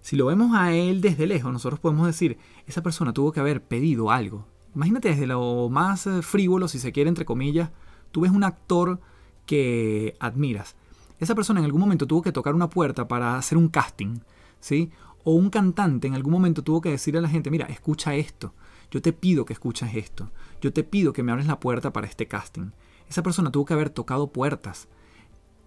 Si 0.00 0.16
lo 0.16 0.26
vemos 0.26 0.54
a 0.54 0.72
él 0.72 1.00
desde 1.00 1.26
lejos, 1.26 1.52
nosotros 1.52 1.78
podemos 1.78 2.06
decir, 2.06 2.38
esa 2.66 2.82
persona 2.82 3.12
tuvo 3.12 3.30
que 3.30 3.40
haber 3.40 3.62
pedido 3.62 4.10
algo. 4.10 4.46
Imagínate 4.74 5.10
desde 5.10 5.26
lo 5.26 5.68
más 5.68 6.06
eh, 6.06 6.22
frívolo, 6.22 6.66
si 6.66 6.78
se 6.78 6.92
quiere, 6.92 7.08
entre 7.08 7.26
comillas, 7.26 7.70
tú 8.10 8.22
ves 8.22 8.32
un 8.32 8.42
actor 8.42 9.00
que 9.44 10.16
admiras 10.18 10.76
esa 11.24 11.34
persona 11.34 11.60
en 11.60 11.66
algún 11.66 11.80
momento 11.80 12.06
tuvo 12.06 12.22
que 12.22 12.32
tocar 12.32 12.54
una 12.54 12.68
puerta 12.68 13.06
para 13.06 13.36
hacer 13.36 13.56
un 13.56 13.68
casting, 13.68 14.18
¿sí? 14.60 14.90
O 15.24 15.34
un 15.34 15.50
cantante 15.50 16.08
en 16.08 16.14
algún 16.14 16.32
momento 16.32 16.62
tuvo 16.62 16.80
que 16.80 16.90
decirle 16.90 17.18
a 17.18 17.22
la 17.22 17.28
gente, 17.28 17.50
mira, 17.50 17.66
escucha 17.66 18.14
esto, 18.14 18.54
yo 18.90 19.00
te 19.00 19.12
pido 19.12 19.44
que 19.44 19.52
escuches 19.52 19.94
esto, 19.94 20.30
yo 20.60 20.72
te 20.72 20.82
pido 20.82 21.12
que 21.12 21.22
me 21.22 21.30
abres 21.32 21.46
la 21.46 21.60
puerta 21.60 21.92
para 21.92 22.06
este 22.06 22.26
casting. 22.26 22.72
Esa 23.08 23.22
persona 23.22 23.52
tuvo 23.52 23.64
que 23.64 23.74
haber 23.74 23.90
tocado 23.90 24.32
puertas. 24.32 24.88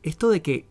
Esto 0.03 0.29
de 0.29 0.41
que 0.41 0.67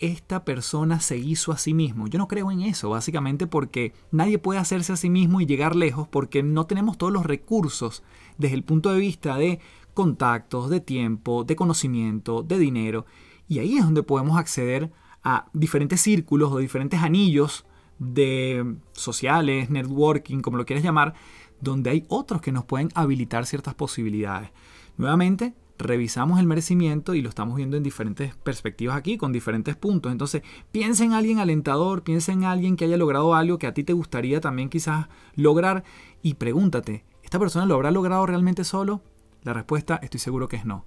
esta 0.00 0.44
persona 0.44 1.00
se 1.00 1.16
hizo 1.16 1.52
a 1.52 1.58
sí 1.58 1.72
mismo. 1.72 2.08
Yo 2.08 2.18
no 2.18 2.28
creo 2.28 2.50
en 2.50 2.62
eso, 2.62 2.90
básicamente 2.90 3.46
porque 3.46 3.92
nadie 4.10 4.38
puede 4.38 4.58
hacerse 4.58 4.92
a 4.92 4.96
sí 4.96 5.10
mismo 5.10 5.40
y 5.40 5.46
llegar 5.46 5.76
lejos 5.76 6.08
porque 6.08 6.42
no 6.42 6.66
tenemos 6.66 6.98
todos 6.98 7.12
los 7.12 7.24
recursos 7.24 8.02
desde 8.36 8.56
el 8.56 8.64
punto 8.64 8.92
de 8.92 8.98
vista 8.98 9.36
de 9.36 9.60
contactos, 9.94 10.70
de 10.70 10.80
tiempo, 10.80 11.44
de 11.44 11.56
conocimiento, 11.56 12.42
de 12.42 12.58
dinero. 12.58 13.06
Y 13.48 13.58
ahí 13.58 13.76
es 13.76 13.84
donde 13.84 14.02
podemos 14.02 14.38
acceder 14.38 14.90
a 15.22 15.46
diferentes 15.52 16.00
círculos 16.00 16.52
o 16.52 16.58
diferentes 16.58 17.00
anillos 17.02 17.64
de 17.98 18.76
sociales, 18.92 19.70
networking, 19.70 20.40
como 20.40 20.56
lo 20.56 20.66
quieras 20.66 20.84
llamar, 20.84 21.14
donde 21.60 21.90
hay 21.90 22.04
otros 22.08 22.40
que 22.40 22.52
nos 22.52 22.64
pueden 22.64 22.90
habilitar 22.94 23.46
ciertas 23.46 23.74
posibilidades. 23.74 24.50
Nuevamente, 24.96 25.54
revisamos 25.78 26.38
el 26.38 26.46
merecimiento 26.46 27.14
y 27.14 27.22
lo 27.22 27.28
estamos 27.28 27.56
viendo 27.56 27.76
en 27.76 27.82
diferentes 27.82 28.34
perspectivas 28.36 28.96
aquí, 28.96 29.16
con 29.16 29.32
diferentes 29.32 29.76
puntos. 29.76 30.12
Entonces, 30.12 30.42
piensa 30.70 31.04
en 31.04 31.12
alguien 31.12 31.38
alentador, 31.38 32.02
piensa 32.02 32.32
en 32.32 32.44
alguien 32.44 32.76
que 32.76 32.84
haya 32.84 32.96
logrado 32.96 33.34
algo 33.34 33.58
que 33.58 33.66
a 33.66 33.74
ti 33.74 33.84
te 33.84 33.92
gustaría 33.92 34.40
también 34.40 34.68
quizás 34.68 35.08
lograr 35.34 35.84
y 36.22 36.34
pregúntate, 36.34 37.04
¿esta 37.22 37.38
persona 37.38 37.66
lo 37.66 37.74
habrá 37.74 37.90
logrado 37.90 38.24
realmente 38.26 38.64
solo? 38.64 39.02
La 39.42 39.52
respuesta 39.52 39.98
estoy 40.02 40.20
seguro 40.20 40.48
que 40.48 40.56
es 40.56 40.64
no. 40.64 40.84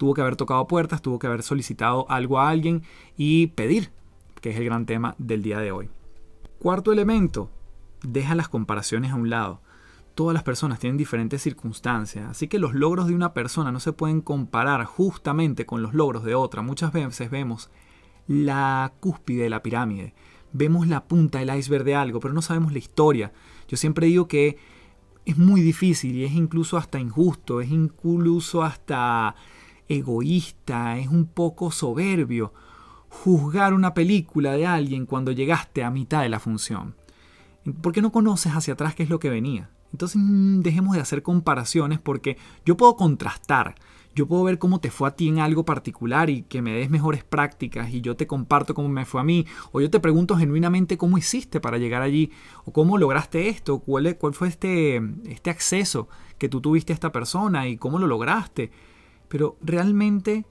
Tuvo 0.00 0.14
que 0.14 0.22
haber 0.22 0.36
tocado 0.36 0.66
puertas, 0.66 1.02
tuvo 1.02 1.18
que 1.18 1.26
haber 1.26 1.42
solicitado 1.42 2.06
algo 2.08 2.40
a 2.40 2.48
alguien 2.48 2.84
y 3.18 3.48
pedir, 3.48 3.90
que 4.40 4.48
es 4.48 4.56
el 4.56 4.64
gran 4.64 4.86
tema 4.86 5.14
del 5.18 5.42
día 5.42 5.58
de 5.58 5.72
hoy. 5.72 5.90
Cuarto 6.58 6.90
elemento, 6.90 7.50
deja 8.02 8.34
las 8.34 8.48
comparaciones 8.48 9.12
a 9.12 9.16
un 9.16 9.28
lado 9.28 9.60
todas 10.14 10.34
las 10.34 10.42
personas 10.42 10.78
tienen 10.78 10.96
diferentes 10.96 11.40
circunstancias, 11.40 12.28
así 12.28 12.48
que 12.48 12.58
los 12.58 12.74
logros 12.74 13.06
de 13.06 13.14
una 13.14 13.32
persona 13.32 13.72
no 13.72 13.80
se 13.80 13.92
pueden 13.94 14.20
comparar 14.20 14.84
justamente 14.84 15.64
con 15.64 15.82
los 15.82 15.94
logros 15.94 16.24
de 16.24 16.34
otra. 16.34 16.60
Muchas 16.60 16.92
veces 16.92 17.30
vemos 17.30 17.70
la 18.26 18.92
cúspide 19.00 19.44
de 19.44 19.50
la 19.50 19.62
pirámide, 19.62 20.12
vemos 20.52 20.86
la 20.88 21.04
punta 21.04 21.38
del 21.38 21.56
iceberg 21.56 21.84
de 21.84 21.94
algo, 21.94 22.20
pero 22.20 22.34
no 22.34 22.42
sabemos 22.42 22.72
la 22.72 22.78
historia. 22.78 23.32
Yo 23.68 23.76
siempre 23.76 24.08
digo 24.08 24.28
que 24.28 24.58
es 25.24 25.38
muy 25.38 25.60
difícil 25.62 26.16
y 26.16 26.24
es 26.24 26.32
incluso 26.32 26.76
hasta 26.76 26.98
injusto, 26.98 27.60
es 27.60 27.70
incluso 27.70 28.62
hasta 28.62 29.34
egoísta, 29.90 30.98
es 30.98 31.08
un 31.08 31.26
poco 31.26 31.70
soberbio 31.70 32.52
juzgar 33.08 33.74
una 33.74 33.92
película 33.92 34.52
de 34.52 34.66
alguien 34.66 35.04
cuando 35.04 35.32
llegaste 35.32 35.82
a 35.82 35.90
mitad 35.90 36.22
de 36.22 36.28
la 36.28 36.38
función. 36.38 36.94
Porque 37.82 38.00
no 38.00 38.12
conoces 38.12 38.52
hacia 38.52 38.74
atrás 38.74 38.94
qué 38.94 39.02
es 39.02 39.10
lo 39.10 39.18
que 39.18 39.28
venía. 39.28 39.70
Entonces 39.92 40.20
mm, 40.22 40.60
dejemos 40.60 40.94
de 40.94 41.02
hacer 41.02 41.22
comparaciones 41.22 41.98
porque 41.98 42.38
yo 42.64 42.76
puedo 42.76 42.96
contrastar, 42.96 43.74
yo 44.14 44.28
puedo 44.28 44.44
ver 44.44 44.58
cómo 44.58 44.80
te 44.80 44.92
fue 44.92 45.08
a 45.08 45.16
ti 45.16 45.28
en 45.28 45.40
algo 45.40 45.64
particular 45.64 46.30
y 46.30 46.42
que 46.42 46.62
me 46.62 46.72
des 46.72 46.88
mejores 46.88 47.24
prácticas 47.24 47.92
y 47.92 48.00
yo 48.00 48.16
te 48.16 48.28
comparto 48.28 48.74
cómo 48.74 48.88
me 48.88 49.04
fue 49.04 49.20
a 49.20 49.24
mí, 49.24 49.46
o 49.72 49.80
yo 49.80 49.90
te 49.90 49.98
pregunto 49.98 50.36
genuinamente 50.36 50.96
cómo 50.96 51.18
hiciste 51.18 51.60
para 51.60 51.78
llegar 51.78 52.02
allí, 52.02 52.30
o 52.64 52.72
cómo 52.72 52.96
lograste 52.96 53.48
esto, 53.48 53.80
cuál, 53.80 54.16
cuál 54.18 54.34
fue 54.34 54.48
este, 54.48 55.02
este 55.26 55.50
acceso 55.50 56.08
que 56.38 56.48
tú 56.48 56.60
tuviste 56.60 56.92
a 56.92 56.94
esta 56.94 57.12
persona 57.12 57.66
y 57.68 57.76
cómo 57.76 57.98
lo 57.98 58.06
lograste. 58.06 58.70
Pero 59.30 59.56
realmente 59.62 60.44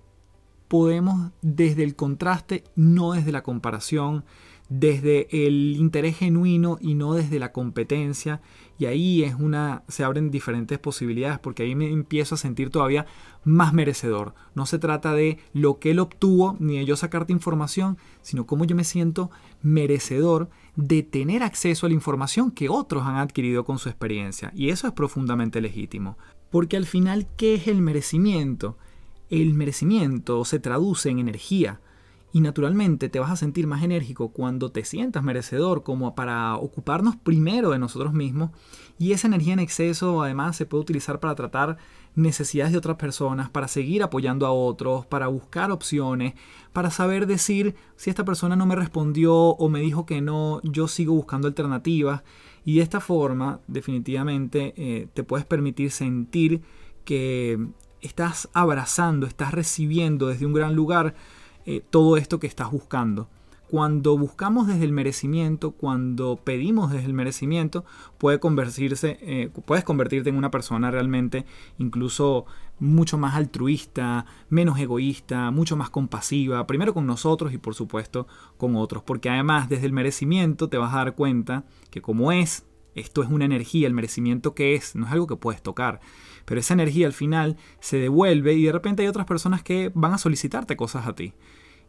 podemos 0.69 1.31
desde 1.41 1.83
el 1.83 1.95
contraste, 1.95 2.63
no 2.75 3.11
desde 3.11 3.31
la 3.31 3.43
comparación, 3.43 4.23
desde 4.69 5.47
el 5.47 5.75
interés 5.77 6.17
genuino 6.17 6.77
y 6.79 6.93
no 6.93 7.15
desde 7.15 7.39
la 7.39 7.51
competencia. 7.51 8.39
Y 8.77 8.85
ahí 8.85 9.23
es 9.23 9.35
una, 9.35 9.83
se 9.89 10.03
abren 10.03 10.31
diferentes 10.31 10.79
posibilidades 10.79 11.39
porque 11.39 11.63
ahí 11.63 11.75
me 11.75 11.91
empiezo 11.91 12.35
a 12.35 12.37
sentir 12.37 12.69
todavía 12.69 13.07
más 13.43 13.73
merecedor. 13.73 14.35
No 14.53 14.65
se 14.65 14.79
trata 14.79 15.13
de 15.13 15.39
lo 15.53 15.79
que 15.79 15.91
él 15.91 15.99
obtuvo 15.99 16.55
ni 16.59 16.77
de 16.77 16.85
yo 16.85 16.95
sacarte 16.95 17.33
información, 17.33 17.97
sino 18.21 18.45
cómo 18.45 18.63
yo 18.63 18.75
me 18.75 18.83
siento 18.83 19.31
merecedor 19.61 20.49
de 20.75 21.03
tener 21.03 21.43
acceso 21.43 21.85
a 21.85 21.89
la 21.89 21.95
información 21.95 22.51
que 22.51 22.69
otros 22.69 23.03
han 23.03 23.17
adquirido 23.17 23.65
con 23.65 23.79
su 23.79 23.89
experiencia. 23.89 24.51
Y 24.55 24.69
eso 24.69 24.87
es 24.87 24.93
profundamente 24.93 25.59
legítimo. 25.59 26.17
Porque 26.49 26.77
al 26.77 26.85
final, 26.85 27.27
¿qué 27.37 27.55
es 27.55 27.67
el 27.67 27.81
merecimiento? 27.81 28.77
El 29.29 29.53
merecimiento 29.53 30.43
se 30.45 30.59
traduce 30.59 31.09
en 31.09 31.19
energía 31.19 31.79
y 32.31 32.41
naturalmente 32.41 33.09
te 33.09 33.19
vas 33.19 33.31
a 33.31 33.35
sentir 33.35 33.65
más 33.65 33.83
enérgico 33.83 34.29
cuando 34.29 34.71
te 34.71 34.85
sientas 34.85 35.23
merecedor, 35.23 35.83
como 35.83 36.13
para 36.13 36.55
ocuparnos 36.55 37.15
primero 37.15 37.71
de 37.71 37.79
nosotros 37.79 38.13
mismos. 38.13 38.51
Y 38.99 39.13
esa 39.13 39.27
energía 39.27 39.53
en 39.53 39.59
exceso 39.59 40.21
además 40.21 40.55
se 40.55 40.65
puede 40.65 40.81
utilizar 40.81 41.19
para 41.19 41.35
tratar 41.35 41.77
necesidades 42.15 42.71
de 42.71 42.77
otras 42.77 42.97
personas, 42.97 43.49
para 43.49 43.67
seguir 43.67 44.03
apoyando 44.03 44.45
a 44.45 44.51
otros, 44.51 45.05
para 45.05 45.27
buscar 45.27 45.71
opciones, 45.71 46.33
para 46.73 46.91
saber 46.91 47.25
decir 47.25 47.75
si 47.95 48.09
esta 48.09 48.25
persona 48.25 48.55
no 48.55 48.65
me 48.65 48.75
respondió 48.75 49.33
o 49.35 49.69
me 49.69 49.79
dijo 49.79 50.05
que 50.05 50.21
no, 50.21 50.61
yo 50.63 50.87
sigo 50.87 51.13
buscando 51.13 51.47
alternativas. 51.47 52.21
Y 52.69 52.75
de 52.75 52.83
esta 52.83 52.99
forma 52.99 53.61
definitivamente 53.65 54.75
eh, 54.77 55.07
te 55.15 55.23
puedes 55.23 55.43
permitir 55.43 55.89
sentir 55.89 56.61
que 57.03 57.57
estás 57.99 58.47
abrazando, 58.53 59.25
estás 59.25 59.55
recibiendo 59.55 60.27
desde 60.27 60.45
un 60.45 60.53
gran 60.53 60.75
lugar 60.75 61.15
eh, 61.65 61.81
todo 61.89 62.15
esto 62.15 62.39
que 62.39 62.45
estás 62.45 62.69
buscando. 62.69 63.27
Cuando 63.69 64.17
buscamos 64.17 64.65
desde 64.65 64.83
el 64.83 64.91
merecimiento, 64.91 65.73
cuando 65.73 66.37
pedimos 66.43 66.91
desde 66.91 67.05
el 67.05 67.13
merecimiento, 67.13 67.85
eh, 68.19 69.49
puedes 69.63 69.83
convertirte 69.83 70.29
en 70.29 70.35
una 70.35 70.49
persona 70.49 70.89
realmente 70.89 71.45
incluso 71.77 72.47
mucho 72.79 73.19
más 73.19 73.35
altruista, 73.35 74.25
menos 74.49 74.79
egoísta, 74.79 75.51
mucho 75.51 75.77
más 75.77 75.91
compasiva, 75.91 76.65
primero 76.65 76.95
con 76.95 77.05
nosotros 77.05 77.53
y 77.53 77.59
por 77.59 77.75
supuesto 77.75 78.25
con 78.57 78.75
otros, 78.75 79.03
porque 79.03 79.29
además 79.29 79.69
desde 79.69 79.85
el 79.85 79.93
merecimiento 79.93 80.67
te 80.67 80.79
vas 80.79 80.91
a 80.95 80.97
dar 80.97 81.13
cuenta 81.13 81.65
que 81.91 82.01
como 82.01 82.31
es, 82.31 82.65
esto 82.95 83.21
es 83.21 83.29
una 83.29 83.45
energía, 83.45 83.85
el 83.85 83.93
merecimiento 83.93 84.55
que 84.55 84.73
es, 84.73 84.95
no 84.95 85.05
es 85.05 85.11
algo 85.11 85.27
que 85.27 85.35
puedes 85.35 85.61
tocar, 85.61 85.99
pero 86.45 86.59
esa 86.59 86.73
energía 86.73 87.05
al 87.05 87.13
final 87.13 87.55
se 87.81 87.99
devuelve 87.99 88.55
y 88.55 88.63
de 88.63 88.71
repente 88.71 89.03
hay 89.03 89.09
otras 89.09 89.27
personas 89.27 89.61
que 89.61 89.91
van 89.93 90.15
a 90.15 90.17
solicitarte 90.17 90.75
cosas 90.75 91.05
a 91.05 91.13
ti. 91.13 91.35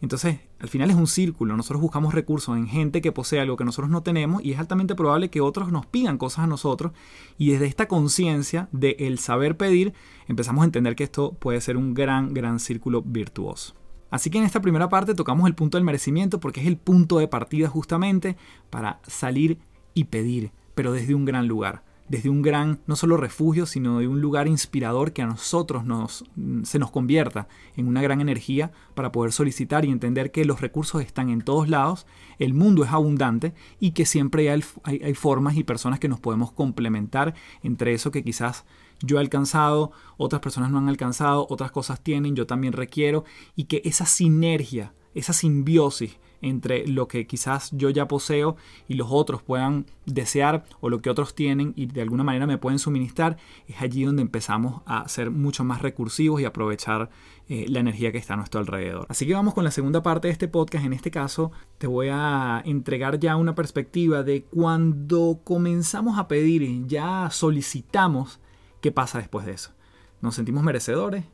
Entonces, 0.01 0.41
al 0.59 0.69
final 0.69 0.91
es 0.91 0.97
un 0.97 1.07
círculo. 1.07 1.57
Nosotros 1.57 1.83
buscamos 1.83 2.15
recursos 2.15 2.57
en 2.57 2.67
gente 2.67 3.03
que 3.03 3.13
posee 3.13 3.41
algo 3.41 3.57
que 3.57 3.65
nosotros 3.65 3.91
no 3.91 4.03
tenemos 4.03 4.43
y 4.43 4.53
es 4.53 4.59
altamente 4.59 4.95
probable 4.95 5.31
que 5.31 5.41
otros 5.41 5.71
nos 5.71 5.87
pidan 5.87 6.17
cosas 6.17 6.45
a 6.45 6.47
nosotros. 6.47 6.93
Y 7.37 7.51
desde 7.51 7.67
esta 7.67 7.87
conciencia 7.89 8.69
del 8.73 8.97
el 8.99 9.19
saber 9.19 9.57
pedir, 9.57 9.93
empezamos 10.27 10.63
a 10.63 10.67
entender 10.67 10.97
que 10.97 11.05
esto 11.05 11.35
puede 11.35 11.61
ser 11.61 11.77
un 11.77 11.93
gran, 11.93 12.33
gran 12.33 12.61
círculo 12.61 13.03
virtuoso. 13.03 13.75
Así 14.11 14.31
que 14.31 14.39
en 14.39 14.45
esta 14.45 14.61
primera 14.61 14.89
parte 14.89 15.15
tocamos 15.15 15.47
el 15.47 15.55
punto 15.55 15.77
del 15.77 15.85
merecimiento 15.85 16.41
porque 16.41 16.61
es 16.61 16.67
el 16.67 16.77
punto 16.77 17.19
de 17.19 17.29
partida 17.29 17.69
justamente 17.69 18.37
para 18.71 19.01
salir 19.07 19.59
y 19.95 20.05
pedir, 20.05 20.51
pero 20.75 20.93
desde 20.93 21.15
un 21.15 21.25
gran 21.25 21.47
lugar 21.47 21.85
desde 22.11 22.29
un 22.29 22.43
gran, 22.43 22.81
no 22.89 22.97
solo 22.97 23.17
refugio, 23.17 23.67
sino 23.67 24.01
de 24.01 24.09
un 24.09 24.21
lugar 24.21 24.49
inspirador 24.49 25.13
que 25.13 25.23
a 25.23 25.29
nosotros 25.29 25.85
nos, 25.85 26.25
se 26.65 26.81
nos 26.81 26.91
convierta 26.91 27.47
en 27.77 27.87
una 27.87 28.03
gran 28.03 28.21
energía 28.21 28.73
para 28.95 29.13
poder 29.13 29.31
solicitar 29.31 29.85
y 29.85 29.93
entender 29.93 30.33
que 30.33 30.45
los 30.45 30.61
recursos 30.61 31.03
están 31.03 31.31
en 31.31 31.43
todos 31.43 31.69
lados, 31.69 32.09
el 32.41 32.53
mundo 32.53 32.83
es 32.83 32.91
abundante 32.91 33.55
y 33.79 33.93
que 33.93 34.07
siempre 34.07 34.51
hay, 34.51 34.65
hay 34.83 35.15
formas 35.15 35.57
y 35.57 35.63
personas 35.63 36.01
que 36.01 36.09
nos 36.09 36.19
podemos 36.19 36.51
complementar 36.51 37.35
entre 37.63 37.95
eso 37.95 38.11
que 38.11 38.25
quizás 38.25 38.65
yo 38.99 39.19
he 39.19 39.21
alcanzado, 39.21 39.93
otras 40.17 40.43
personas 40.43 40.73
no 40.73 40.79
han 40.79 40.89
alcanzado, 40.89 41.47
otras 41.49 41.71
cosas 41.71 42.03
tienen, 42.03 42.35
yo 42.35 42.45
también 42.45 42.73
requiero, 42.73 43.25
y 43.55 43.65
que 43.65 43.83
esa 43.85 44.05
sinergia, 44.05 44.95
esa 45.15 45.33
simbiosis 45.33 46.19
entre 46.43 46.87
lo 46.87 47.09
que 47.09 47.27
quizás 47.27 47.71
yo 47.73 47.91
ya 47.91 48.09
poseo 48.09 48.57
y 48.89 48.95
los 48.95 49.09
otros 49.11 49.43
puedan 49.43 49.87
desear 50.07 50.65
o 50.81 50.89
lo 50.89 51.01
que 51.01 51.11
otros 51.11 51.35
tienen 51.35 51.73
y 51.77 51.87
de 51.87 52.03
alguna 52.03 52.25
manera 52.25 52.47
me 52.47 52.59
pueden 52.59 52.79
suministrar, 52.79 53.37
es 53.69 53.81
allí 53.81 54.05
donde 54.05 54.23
empezamos 54.23 54.83
a 54.87 55.09
ser 55.09 55.31
mucho 55.31 55.65
más 55.65 55.83
recursivos 55.83 56.41
y 56.41 56.45
aprovechar 56.45 57.11
eh, 57.49 57.67
la 57.69 57.81
energía 57.81 58.13
que 58.13 58.19
está 58.19 58.35
a 58.35 58.37
nuestro 58.37 58.61
alrededor. 58.61 59.07
Así 59.09 59.27
que 59.27 59.35
vamos 59.35 59.55
con 59.55 59.65
la 59.65 59.71
segunda 59.71 60.03
parte 60.03 60.29
de 60.29 60.33
este 60.33 60.49
podcast. 60.49 60.85
En 60.85 60.93
este 60.93 61.11
caso 61.11 61.53
te 61.79 61.87
voy 61.87 62.09
a 62.11 62.63
entregar 62.65 63.19
ya 63.19 63.37
una 63.37 63.55
perspectiva 63.55 64.23
de 64.23 64.45
cuando 64.45 65.41
comenzamos 65.45 66.19
a 66.19 66.29
pedir, 66.29 66.87
ya 66.87 67.29
solicitamos, 67.31 68.41
¿qué 68.81 68.93
pasa 68.93 69.19
después 69.19 69.47
de 69.47 69.53
eso? 69.53 69.73
Nos 70.21 70.35
sentimos 70.35 70.63
merecedores, 70.63 71.25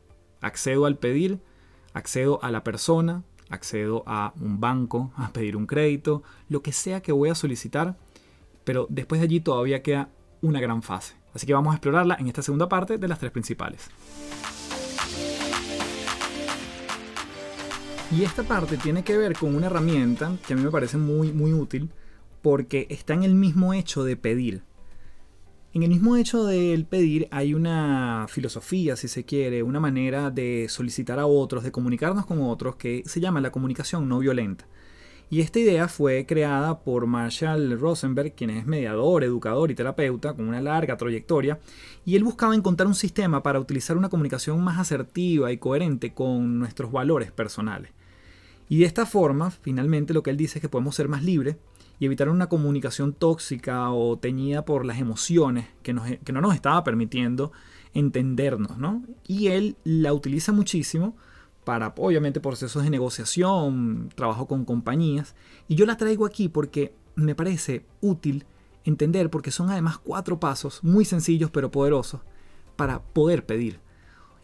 accedo 0.41 0.87
al 0.87 0.97
pedir, 0.97 1.41
accedo 1.93 2.43
a 2.43 2.51
la 2.51 2.63
persona, 2.63 3.25
accedo 3.49 4.03
a 4.07 4.33
un 4.41 4.61
banco, 4.61 5.13
a 5.17 5.33
pedir 5.33 5.57
un 5.57 5.67
crédito, 5.67 6.23
lo 6.49 6.63
que 6.63 6.73
sea 6.73 7.01
que 7.01 7.13
voy 7.13 7.29
a 7.29 7.35
solicitar, 7.35 7.97
pero 8.65 8.87
después 8.91 9.21
de 9.21 9.27
allí 9.27 9.41
todavía 9.41 9.83
queda 9.83 10.09
una 10.43 10.61
gran 10.61 10.83
fase. 10.83 11.15
Así 11.35 11.47
que 11.47 11.55
vamos 11.55 11.73
a 11.73 11.77
explorarla 11.77 12.17
en 12.19 12.29
esta 12.29 12.43
segunda 12.43 12.69
parte 12.69 12.99
de 12.99 13.09
las 13.09 13.19
tres 13.19 13.31
principales. 13.31 13.91
Y 18.11 18.23
esta 18.23 18.45
parte 18.45 18.77
tiene 18.77 19.03
que 19.03 19.19
ver 19.19 19.37
con 19.37 19.55
una 19.55 19.67
herramienta 19.67 20.37
que 20.47 20.53
a 20.53 20.57
mí 20.57 20.63
me 20.63 20.71
parece 20.71 20.97
muy, 20.97 21.33
muy 21.33 21.53
útil 21.53 21.91
porque 22.41 22.87
está 22.89 23.15
en 23.15 23.25
el 23.25 23.35
mismo 23.35 23.75
hecho 23.75 24.05
de 24.05 24.17
pedir. 24.17 24.63
En 25.77 25.83
el 25.83 25.91
mismo 25.91 26.17
hecho 26.17 26.47
del 26.47 26.87
pedir 26.87 27.29
hay 27.31 27.53
una 27.53 28.25
filosofía, 28.31 28.97
si 28.97 29.09
se 29.09 29.27
quiere, 29.27 29.63
una 29.63 29.79
manera 29.79 30.31
de 30.31 30.69
solicitar 30.71 31.19
a 31.19 31.27
otros, 31.27 31.65
de 31.65 31.71
comunicarnos 31.71 32.25
con 32.25 32.41
otros, 32.41 32.77
que 32.77 33.03
se 33.05 33.21
llama 33.21 33.43
la 33.43 33.53
comunicación 33.53 34.09
no 34.09 34.21
violenta. 34.21 34.67
Y 35.29 35.43
esta 35.43 35.59
idea 35.59 35.87
fue 35.87 36.25
creada 36.25 36.81
por 36.81 37.07
Marshall 37.07 37.79
Rosenberg, 37.79 38.35
quien 38.35 38.49
es 38.49 38.65
mediador, 38.65 39.23
educador 39.23 39.71
y 39.71 39.75
terapeuta 39.75 40.33
con 40.33 40.49
una 40.49 40.63
larga 40.63 40.97
trayectoria, 40.97 41.59
y 42.07 42.17
él 42.17 42.25
buscaba 42.25 42.55
encontrar 42.55 42.87
un 42.87 42.95
sistema 42.95 43.43
para 43.43 43.61
utilizar 43.61 43.99
una 43.99 44.09
comunicación 44.09 44.65
más 44.65 44.79
asertiva 44.79 45.53
y 45.53 45.59
coherente 45.59 46.15
con 46.15 46.59
nuestros 46.59 46.91
valores 46.91 47.33
personales. 47.33 47.91
Y 48.71 48.79
de 48.79 48.87
esta 48.87 49.05
forma, 49.05 49.51
finalmente 49.51 50.15
lo 50.15 50.23
que 50.23 50.31
él 50.31 50.39
dice 50.39 50.57
es 50.57 50.63
que 50.63 50.71
podemos 50.71 50.95
ser 50.95 51.09
más 51.09 51.23
libres 51.23 51.57
y 51.99 52.07
evitar 52.07 52.29
una 52.29 52.49
comunicación 52.49 53.13
tóxica 53.13 53.91
o 53.91 54.19
teñida 54.19 54.65
por 54.65 54.85
las 54.85 54.99
emociones 54.99 55.67
que, 55.83 55.95
que 56.25 56.33
no 56.33 56.41
nos 56.41 56.55
estaba 56.55 56.85
permitiendo 56.85 57.53
entendernos, 57.95 58.77
¿no? 58.79 59.03
Y 59.27 59.49
él 59.49 59.77
la 59.85 60.13
utiliza 60.13 60.53
muchísimo 60.53 61.17
para, 61.65 61.95
obviamente, 61.97 62.41
procesos 62.41 62.85
de 62.85 62.91
negociación, 62.91 64.11
trabajo 64.15 64.47
con 64.47 64.65
compañías. 64.65 65.35
Y 65.67 65.75
yo 65.75 65.87
la 65.87 65.97
traigo 65.97 66.27
aquí 66.27 66.49
porque 66.49 66.95
me 67.17 67.35
parece 67.35 67.85
útil 68.01 68.45
entender, 68.85 69.31
porque 69.31 69.51
son 69.51 69.71
además 69.71 69.99
cuatro 69.99 70.39
pasos 70.39 70.85
muy 70.85 71.05
sencillos 71.05 71.51
pero 71.51 71.71
poderosos 71.71 72.21
para 72.77 73.03
poder 73.03 73.47
pedir. 73.47 73.81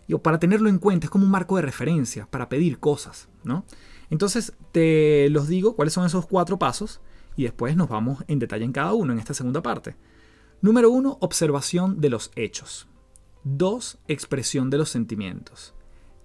Y, 0.09 0.17
para 0.17 0.41
tenerlo 0.41 0.69
en 0.69 0.79
cuenta, 0.79 1.07
es 1.07 1.11
como 1.11 1.25
un 1.25 1.31
marco 1.31 1.57
de 1.57 1.63
referencia 1.63 2.27
para 2.27 2.49
pedir 2.49 2.79
cosas, 2.81 3.29
¿no? 3.45 3.65
Entonces, 4.11 4.55
te 4.73 5.29
los 5.31 5.47
digo 5.47 5.77
cuáles 5.77 5.95
son 5.95 6.05
esos 6.05 6.27
cuatro 6.27 6.59
pasos 6.59 7.01
y 7.37 7.45
después 7.45 7.77
nos 7.77 7.89
vamos 7.89 8.25
en 8.29 8.39
detalle 8.39 8.65
en 8.65 8.73
cada 8.73 8.93
uno 8.93 9.13
en 9.13 9.19
esta 9.19 9.35
segunda 9.35 9.63
parte. 9.63 9.97
Número 10.61 10.91
uno, 10.91 11.19
observación 11.21 12.01
de 12.01 12.11
los 12.11 12.31
hechos. 12.37 12.89
Dos, 13.45 13.99
expresión 14.07 14.71
de 14.71 14.79
los 14.79 14.89
sentimientos. 14.89 15.75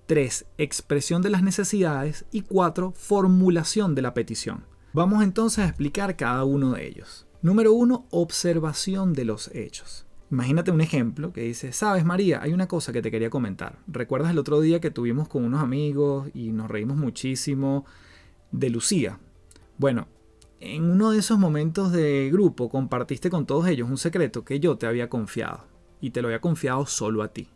3. 0.08 0.46
Expresión 0.58 1.22
de 1.22 1.30
las 1.30 1.44
necesidades. 1.44 2.26
Y 2.32 2.42
4. 2.42 2.92
Formulación 2.92 3.96
de 3.96 4.02
la 4.02 4.14
petición. 4.14 4.66
Vamos 4.94 5.24
entonces 5.24 5.60
a 5.60 5.68
explicar 5.68 6.16
cada 6.16 6.44
uno 6.44 6.74
de 6.74 6.88
ellos. 6.88 7.28
Número 7.42 7.74
1. 7.74 8.08
Observación 8.12 9.14
de 9.14 9.26
los 9.26 9.54
hechos. 9.54 10.06
Imagínate 10.30 10.72
un 10.72 10.82
ejemplo 10.82 11.32
que 11.32 11.42
dice, 11.42 11.72
sabes 11.72 12.04
María, 12.04 12.42
hay 12.42 12.54
una 12.54 12.68
cosa 12.68 12.92
que 12.92 13.02
te 13.02 13.12
quería 13.12 13.30
comentar. 13.30 13.80
¿Recuerdas 13.88 14.32
el 14.32 14.40
otro 14.40 14.60
día 14.60 14.82
que 14.82 14.92
tuvimos 14.92 15.30
con 15.30 15.46
unos 15.46 15.62
amigos 15.62 16.30
y 16.34 16.52
nos 16.52 16.70
reímos 16.70 16.98
muchísimo 16.98 17.86
de 18.52 18.70
Lucía? 18.70 19.20
Bueno, 19.78 20.08
en 20.60 20.90
uno 20.90 21.12
de 21.12 21.20
esos 21.20 21.38
momentos 21.38 21.92
de 21.92 22.30
grupo 22.32 22.70
compartiste 22.70 23.30
con 23.30 23.46
todos 23.46 23.68
ellos 23.68 23.90
un 23.90 23.98
secreto 23.98 24.44
que 24.44 24.60
yo 24.60 24.78
te 24.78 24.88
había 24.88 25.10
confiado 25.10 25.66
y 26.02 26.12
te 26.12 26.22
lo 26.22 26.28
había 26.28 26.42
confiado 26.42 26.86
solo 26.86 27.24
a 27.24 27.30
ti. 27.30 27.50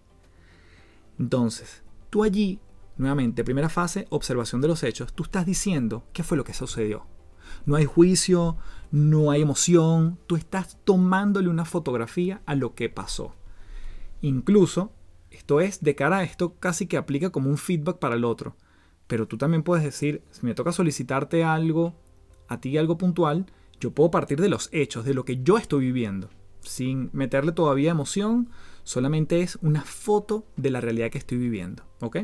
Entonces, 1.20 1.84
Tú 2.12 2.26
allí, 2.26 2.60
nuevamente, 2.98 3.46
primera 3.46 3.70
fase, 3.70 4.06
observación 4.10 4.60
de 4.60 4.68
los 4.68 4.84
hechos, 4.84 5.14
tú 5.14 5.24
estás 5.24 5.46
diciendo 5.46 6.04
qué 6.12 6.24
fue 6.24 6.36
lo 6.36 6.44
que 6.44 6.54
sucedió. 6.54 7.08
No 7.66 7.78
hay 7.78 7.86
juicio, 7.86 8.58
no 8.92 9.32
hay 9.32 9.42
emoción, 9.42 10.20
tú 10.28 10.36
estás 10.36 10.78
tomándole 10.84 11.48
una 11.48 11.64
fotografía 11.64 12.42
a 12.46 12.54
lo 12.54 12.76
que 12.76 12.90
pasó. 12.90 13.34
Incluso, 14.20 14.92
esto 15.30 15.62
es, 15.62 15.82
de 15.82 15.96
cara 15.96 16.18
a 16.18 16.24
esto 16.24 16.56
casi 16.60 16.86
que 16.86 16.98
aplica 16.98 17.30
como 17.30 17.50
un 17.50 17.58
feedback 17.58 17.98
para 17.98 18.16
el 18.16 18.26
otro. 18.26 18.58
Pero 19.08 19.26
tú 19.26 19.38
también 19.38 19.64
puedes 19.64 19.86
decir, 19.86 20.22
si 20.32 20.46
me 20.46 20.54
toca 20.54 20.74
solicitarte 20.74 21.46
algo, 21.46 21.96
a 22.52 22.60
ti 22.60 22.78
algo 22.78 22.98
puntual, 22.98 23.46
yo 23.80 23.92
puedo 23.92 24.12
partir 24.12 24.42
de 24.42 24.50
los 24.50 24.70
hechos, 24.74 25.06
de 25.06 25.14
lo 25.14 25.24
que 25.26 25.42
yo 25.42 25.58
estoy 25.58 25.86
viviendo, 25.86 26.30
sin 26.62 27.10
meterle 27.14 27.54
todavía 27.54 27.92
emoción, 27.92 28.50
solamente 28.84 29.42
es 29.42 29.58
una 29.62 29.82
foto 29.82 30.46
de 30.58 30.70
la 30.70 30.82
realidad 30.82 31.10
que 31.10 31.18
estoy 31.18 31.38
viviendo. 31.38 31.84
¿Ok? 32.02 32.18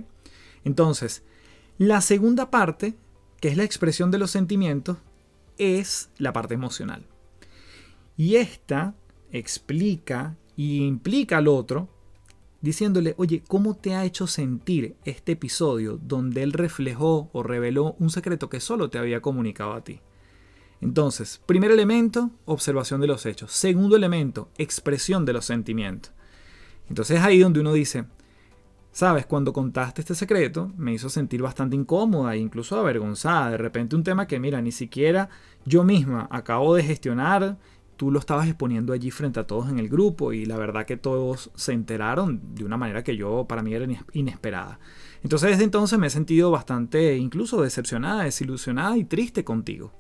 Entonces, 0.65 1.23
la 1.77 2.01
segunda 2.01 2.51
parte, 2.51 2.95
que 3.39 3.47
es 3.47 3.57
la 3.57 3.63
expresión 3.63 4.11
de 4.11 4.17
los 4.17 4.31
sentimientos, 4.31 4.97
es 5.57 6.09
la 6.17 6.33
parte 6.33 6.55
emocional. 6.55 7.05
Y 8.17 8.35
esta 8.35 8.95
explica 9.31 10.35
y 10.55 10.85
implica 10.85 11.37
al 11.37 11.47
otro 11.47 11.87
diciéndole, 12.61 13.13
oye, 13.17 13.43
¿cómo 13.47 13.75
te 13.75 13.95
ha 13.95 14.03
hecho 14.03 14.27
sentir 14.27 14.97
este 15.05 15.33
episodio 15.33 15.99
donde 16.01 16.43
él 16.43 16.51
reflejó 16.51 17.29
o 17.31 17.43
reveló 17.43 17.95
un 17.99 18.09
secreto 18.09 18.49
que 18.49 18.59
solo 18.59 18.89
te 18.89 18.97
había 18.97 19.21
comunicado 19.21 19.73
a 19.73 19.83
ti? 19.83 20.01
Entonces, 20.81 21.41
primer 21.45 21.71
elemento, 21.71 22.31
observación 22.45 23.01
de 23.01 23.07
los 23.07 23.25
hechos. 23.25 23.51
Segundo 23.51 23.95
elemento, 23.95 24.49
expresión 24.57 25.25
de 25.25 25.33
los 25.33 25.45
sentimientos. 25.45 26.11
Entonces 26.89 27.17
es 27.17 27.23
ahí 27.23 27.39
donde 27.39 27.59
uno 27.59 27.73
dice, 27.73 28.05
sabes, 28.91 29.25
cuando 29.25 29.53
contaste 29.53 30.01
este 30.01 30.15
secreto 30.15 30.71
me 30.77 30.93
hizo 30.93 31.09
sentir 31.09 31.41
bastante 31.41 31.75
incómoda 31.75 32.35
e 32.35 32.39
incluso 32.39 32.79
avergonzada. 32.79 33.51
De 33.51 33.57
repente 33.57 33.95
un 33.95 34.03
tema 34.03 34.27
que, 34.27 34.39
mira, 34.39 34.61
ni 34.61 34.71
siquiera 34.71 35.29
yo 35.65 35.83
misma 35.83 36.27
acabo 36.31 36.75
de 36.75 36.83
gestionar, 36.83 37.57
tú 37.97 38.11
lo 38.11 38.19
estabas 38.19 38.47
exponiendo 38.47 38.93
allí 38.93 39.11
frente 39.11 39.39
a 39.39 39.47
todos 39.47 39.69
en 39.69 39.79
el 39.79 39.89
grupo 39.89 40.31
y 40.31 40.45
la 40.45 40.57
verdad 40.57 40.85
que 40.85 40.97
todos 40.97 41.51
se 41.55 41.73
enteraron 41.73 42.55
de 42.55 42.63
una 42.63 42.77
manera 42.77 43.03
que 43.03 43.17
yo 43.17 43.45
para 43.47 43.63
mí 43.63 43.73
era 43.73 43.87
inesperada. 44.13 44.79
Entonces 45.23 45.49
desde 45.49 45.63
entonces 45.63 45.97
me 45.97 46.07
he 46.07 46.11
sentido 46.11 46.51
bastante 46.51 47.17
incluso 47.17 47.61
decepcionada, 47.61 48.23
desilusionada 48.23 48.95
y 48.97 49.03
triste 49.03 49.43
contigo. 49.43 49.91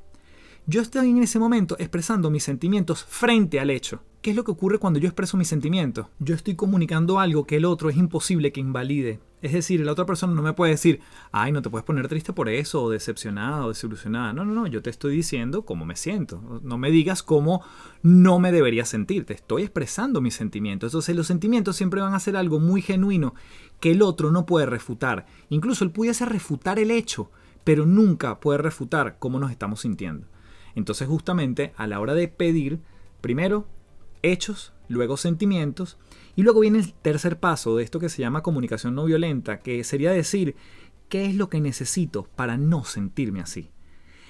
Yo 0.69 0.81
estoy 0.81 1.11
en 1.11 1.23
ese 1.23 1.39
momento 1.39 1.77
expresando 1.79 2.29
mis 2.29 2.43
sentimientos 2.43 3.05
frente 3.05 3.61
al 3.61 3.69
hecho. 3.69 4.01
¿Qué 4.21 4.31
es 4.31 4.35
lo 4.35 4.43
que 4.43 4.51
ocurre 4.51 4.79
cuando 4.79 4.99
yo 4.99 5.07
expreso 5.07 5.37
mis 5.37 5.47
sentimientos? 5.47 6.07
Yo 6.19 6.35
estoy 6.35 6.55
comunicando 6.55 7.21
algo 7.21 7.47
que 7.47 7.55
el 7.55 7.63
otro 7.63 7.89
es 7.89 7.95
imposible 7.95 8.51
que 8.51 8.59
invalide. 8.59 9.21
Es 9.41 9.53
decir, 9.53 9.79
la 9.79 9.93
otra 9.93 10.05
persona 10.05 10.33
no 10.33 10.41
me 10.41 10.51
puede 10.51 10.73
decir, 10.73 10.99
ay, 11.31 11.53
no 11.53 11.61
te 11.61 11.69
puedes 11.69 11.85
poner 11.85 12.09
triste 12.09 12.33
por 12.33 12.49
eso, 12.49 12.83
o 12.83 12.89
decepcionada, 12.89 13.65
o 13.65 13.69
desilusionada. 13.69 14.33
No, 14.33 14.43
no, 14.43 14.53
no, 14.53 14.67
yo 14.67 14.81
te 14.81 14.89
estoy 14.89 15.15
diciendo 15.15 15.61
cómo 15.61 15.85
me 15.85 15.95
siento. 15.95 16.59
No 16.63 16.77
me 16.77 16.91
digas 16.91 17.23
cómo 17.23 17.63
no 18.01 18.37
me 18.37 18.51
debería 18.51 18.83
sentir. 18.83 19.23
Te 19.23 19.35
estoy 19.35 19.61
expresando 19.61 20.19
mis 20.19 20.35
sentimientos. 20.35 20.89
Entonces, 20.89 21.15
los 21.15 21.27
sentimientos 21.27 21.77
siempre 21.77 22.01
van 22.01 22.13
a 22.13 22.19
ser 22.19 22.35
algo 22.35 22.59
muy 22.59 22.81
genuino 22.81 23.35
que 23.79 23.91
el 23.91 24.01
otro 24.01 24.31
no 24.31 24.45
puede 24.45 24.65
refutar. 24.65 25.27
Incluso 25.47 25.85
él 25.85 25.91
pudiese 25.91 26.25
refutar 26.25 26.77
el 26.77 26.91
hecho, 26.91 27.31
pero 27.63 27.85
nunca 27.85 28.41
puede 28.41 28.57
refutar 28.57 29.15
cómo 29.17 29.39
nos 29.39 29.51
estamos 29.51 29.79
sintiendo. 29.79 30.27
Entonces, 30.77 31.07
justamente 31.07 31.73
a 31.75 31.87
la 31.87 31.99
hora 31.99 32.13
de 32.13 32.27
pedir, 32.27 32.79
primero 33.19 33.67
hechos, 34.21 34.73
luego 34.87 35.17
sentimientos, 35.17 35.97
y 36.35 36.43
luego 36.43 36.59
viene 36.59 36.77
el 36.77 36.93
tercer 36.93 37.39
paso 37.39 37.75
de 37.75 37.83
esto 37.83 37.99
que 37.99 38.09
se 38.09 38.21
llama 38.21 38.43
comunicación 38.43 38.93
no 38.93 39.05
violenta, 39.05 39.61
que 39.61 39.83
sería 39.83 40.11
decir 40.11 40.55
qué 41.09 41.25
es 41.25 41.33
lo 41.33 41.49
que 41.49 41.61
necesito 41.61 42.29
para 42.35 42.57
no 42.57 42.83
sentirme 42.83 43.41
así. 43.41 43.71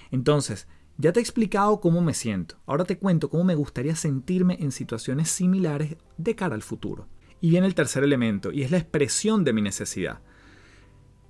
Entonces, 0.10 0.70
ya 0.98 1.12
te 1.12 1.20
he 1.20 1.22
explicado 1.22 1.82
cómo 1.82 2.00
me 2.00 2.14
siento, 2.14 2.56
ahora 2.66 2.86
te 2.86 2.98
cuento 2.98 3.30
cómo 3.30 3.44
me 3.44 3.56
gustaría 3.56 3.98
sentirme 3.98 4.56
en 4.62 4.72
situaciones 4.72 5.30
similares 5.30 5.98
de 6.16 6.36
cara 6.38 6.56
al 6.56 6.62
futuro. 6.62 7.10
Y 7.42 7.50
viene 7.50 7.68
el 7.68 7.76
tercer 7.76 8.06
elemento, 8.06 8.54
y 8.54 8.64
es 8.64 8.72
la 8.72 8.78
expresión 8.78 9.44
de 9.44 9.52
mi 9.52 9.62
necesidad. 9.62 10.22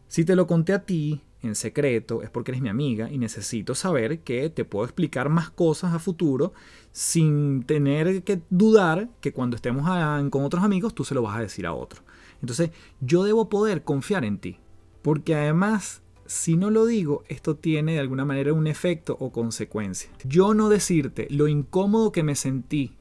Si 0.08 0.26
te 0.26 0.36
lo 0.36 0.46
conté 0.46 0.74
a 0.74 0.86
ti, 0.86 1.24
en 1.48 1.56
secreto 1.56 2.22
es 2.22 2.30
porque 2.30 2.52
eres 2.52 2.62
mi 2.62 2.70
amiga 2.70 3.12
y 3.12 3.18
necesito 3.18 3.76
saber 3.76 4.20
que 4.20 4.50
te 4.50 4.66
puedo 4.66 4.86
explicar 4.86 5.30
más 5.30 5.50
cosas 5.50 5.94
a 5.94 6.00
futuro 6.00 6.54
sin 6.92 7.64
tener 7.64 8.24
que 8.24 8.42
dudar 8.50 9.10
que 9.22 9.34
cuando 9.34 9.56
estemos 9.56 9.88
con 10.30 10.44
otros 10.44 10.64
amigos 10.64 10.94
tú 10.94 11.04
se 11.04 11.16
lo 11.16 11.22
vas 11.22 11.38
a 11.38 11.42
decir 11.42 11.66
a 11.66 11.74
otro. 11.74 12.02
Entonces 12.42 12.72
yo 13.02 13.24
debo 13.24 13.50
poder 13.50 13.84
confiar 13.84 14.26
en 14.26 14.38
ti. 14.40 14.60
Porque 15.02 15.36
además, 15.36 16.02
si 16.26 16.58
no 16.58 16.70
lo 16.70 16.86
digo, 16.86 17.24
esto 17.30 17.56
tiene 17.56 17.94
de 17.94 18.00
alguna 18.00 18.26
manera 18.26 18.54
un 18.54 18.68
efecto 18.68 19.16
o 19.20 19.32
consecuencia. 19.32 20.10
Yo 20.26 20.54
no 20.54 20.70
decirte 20.70 21.28
lo 21.30 21.48
incómodo 21.48 22.12
que 22.12 22.24
me 22.24 22.36
sentí 22.36 22.98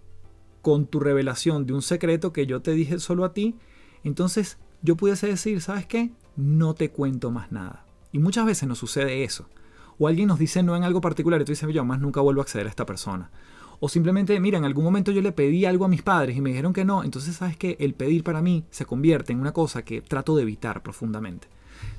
con 0.63 0.87
tu 0.87 1.01
revelación 1.01 1.67
de 1.67 1.73
un 1.73 1.83
secreto 1.83 2.33
que 2.33 2.47
yo 2.47 2.61
te 2.61 2.73
dije 2.73 2.99
solo 2.99 3.25
a 3.25 3.33
ti, 3.33 3.57
entonces 4.05 4.59
yo 4.83 4.97
pudiese 4.97 5.27
decir, 5.27 5.61
¿sabes 5.61 5.87
qué? 5.87 6.11
No 6.37 6.75
te 6.75 6.91
cuento 6.91 7.31
más 7.31 7.51
nada 7.51 7.86
y 8.13 8.19
muchas 8.19 8.47
veces 8.47 8.69
nos 8.69 8.79
sucede 8.79 9.25
eso. 9.25 9.49
O 9.99 10.09
alguien 10.09 10.29
nos 10.29 10.39
dice 10.39 10.63
no 10.63 10.77
en 10.77 10.85
algo 10.85 11.01
particular 11.01 11.41
y 11.41 11.45
tú 11.45 11.53
dices, 11.53 11.69
yo 11.73 11.85
más 11.85 12.01
nunca 12.01 12.21
vuelvo 12.21 12.41
a 12.41 12.45
acceder 12.45 12.67
a 12.67 12.71
esta 12.71 12.87
persona. 12.87 13.31
O 13.81 13.89
simplemente, 13.89 14.39
mira, 14.41 14.59
en 14.59 14.65
algún 14.65 14.85
momento 14.85 15.13
yo 15.13 15.21
le 15.21 15.33
pedí 15.33 15.65
algo 15.65 15.85
a 15.85 15.89
mis 15.89 16.03
padres 16.03 16.37
y 16.37 16.41
me 16.41 16.51
dijeron 16.51 16.73
que 16.73 16.85
no. 16.85 17.05
Entonces, 17.05 17.37
¿sabes 17.37 17.57
que 17.57 17.77
El 17.79 17.95
pedir 17.95 18.25
para 18.25 18.43
mí 18.43 18.65
se 18.71 18.87
convierte 18.87 19.33
en 19.33 19.41
una 19.41 19.53
cosa 19.53 19.85
que 19.85 20.01
trato 20.01 20.37
de 20.37 20.43
evitar 20.43 20.83
profundamente. 20.83 21.49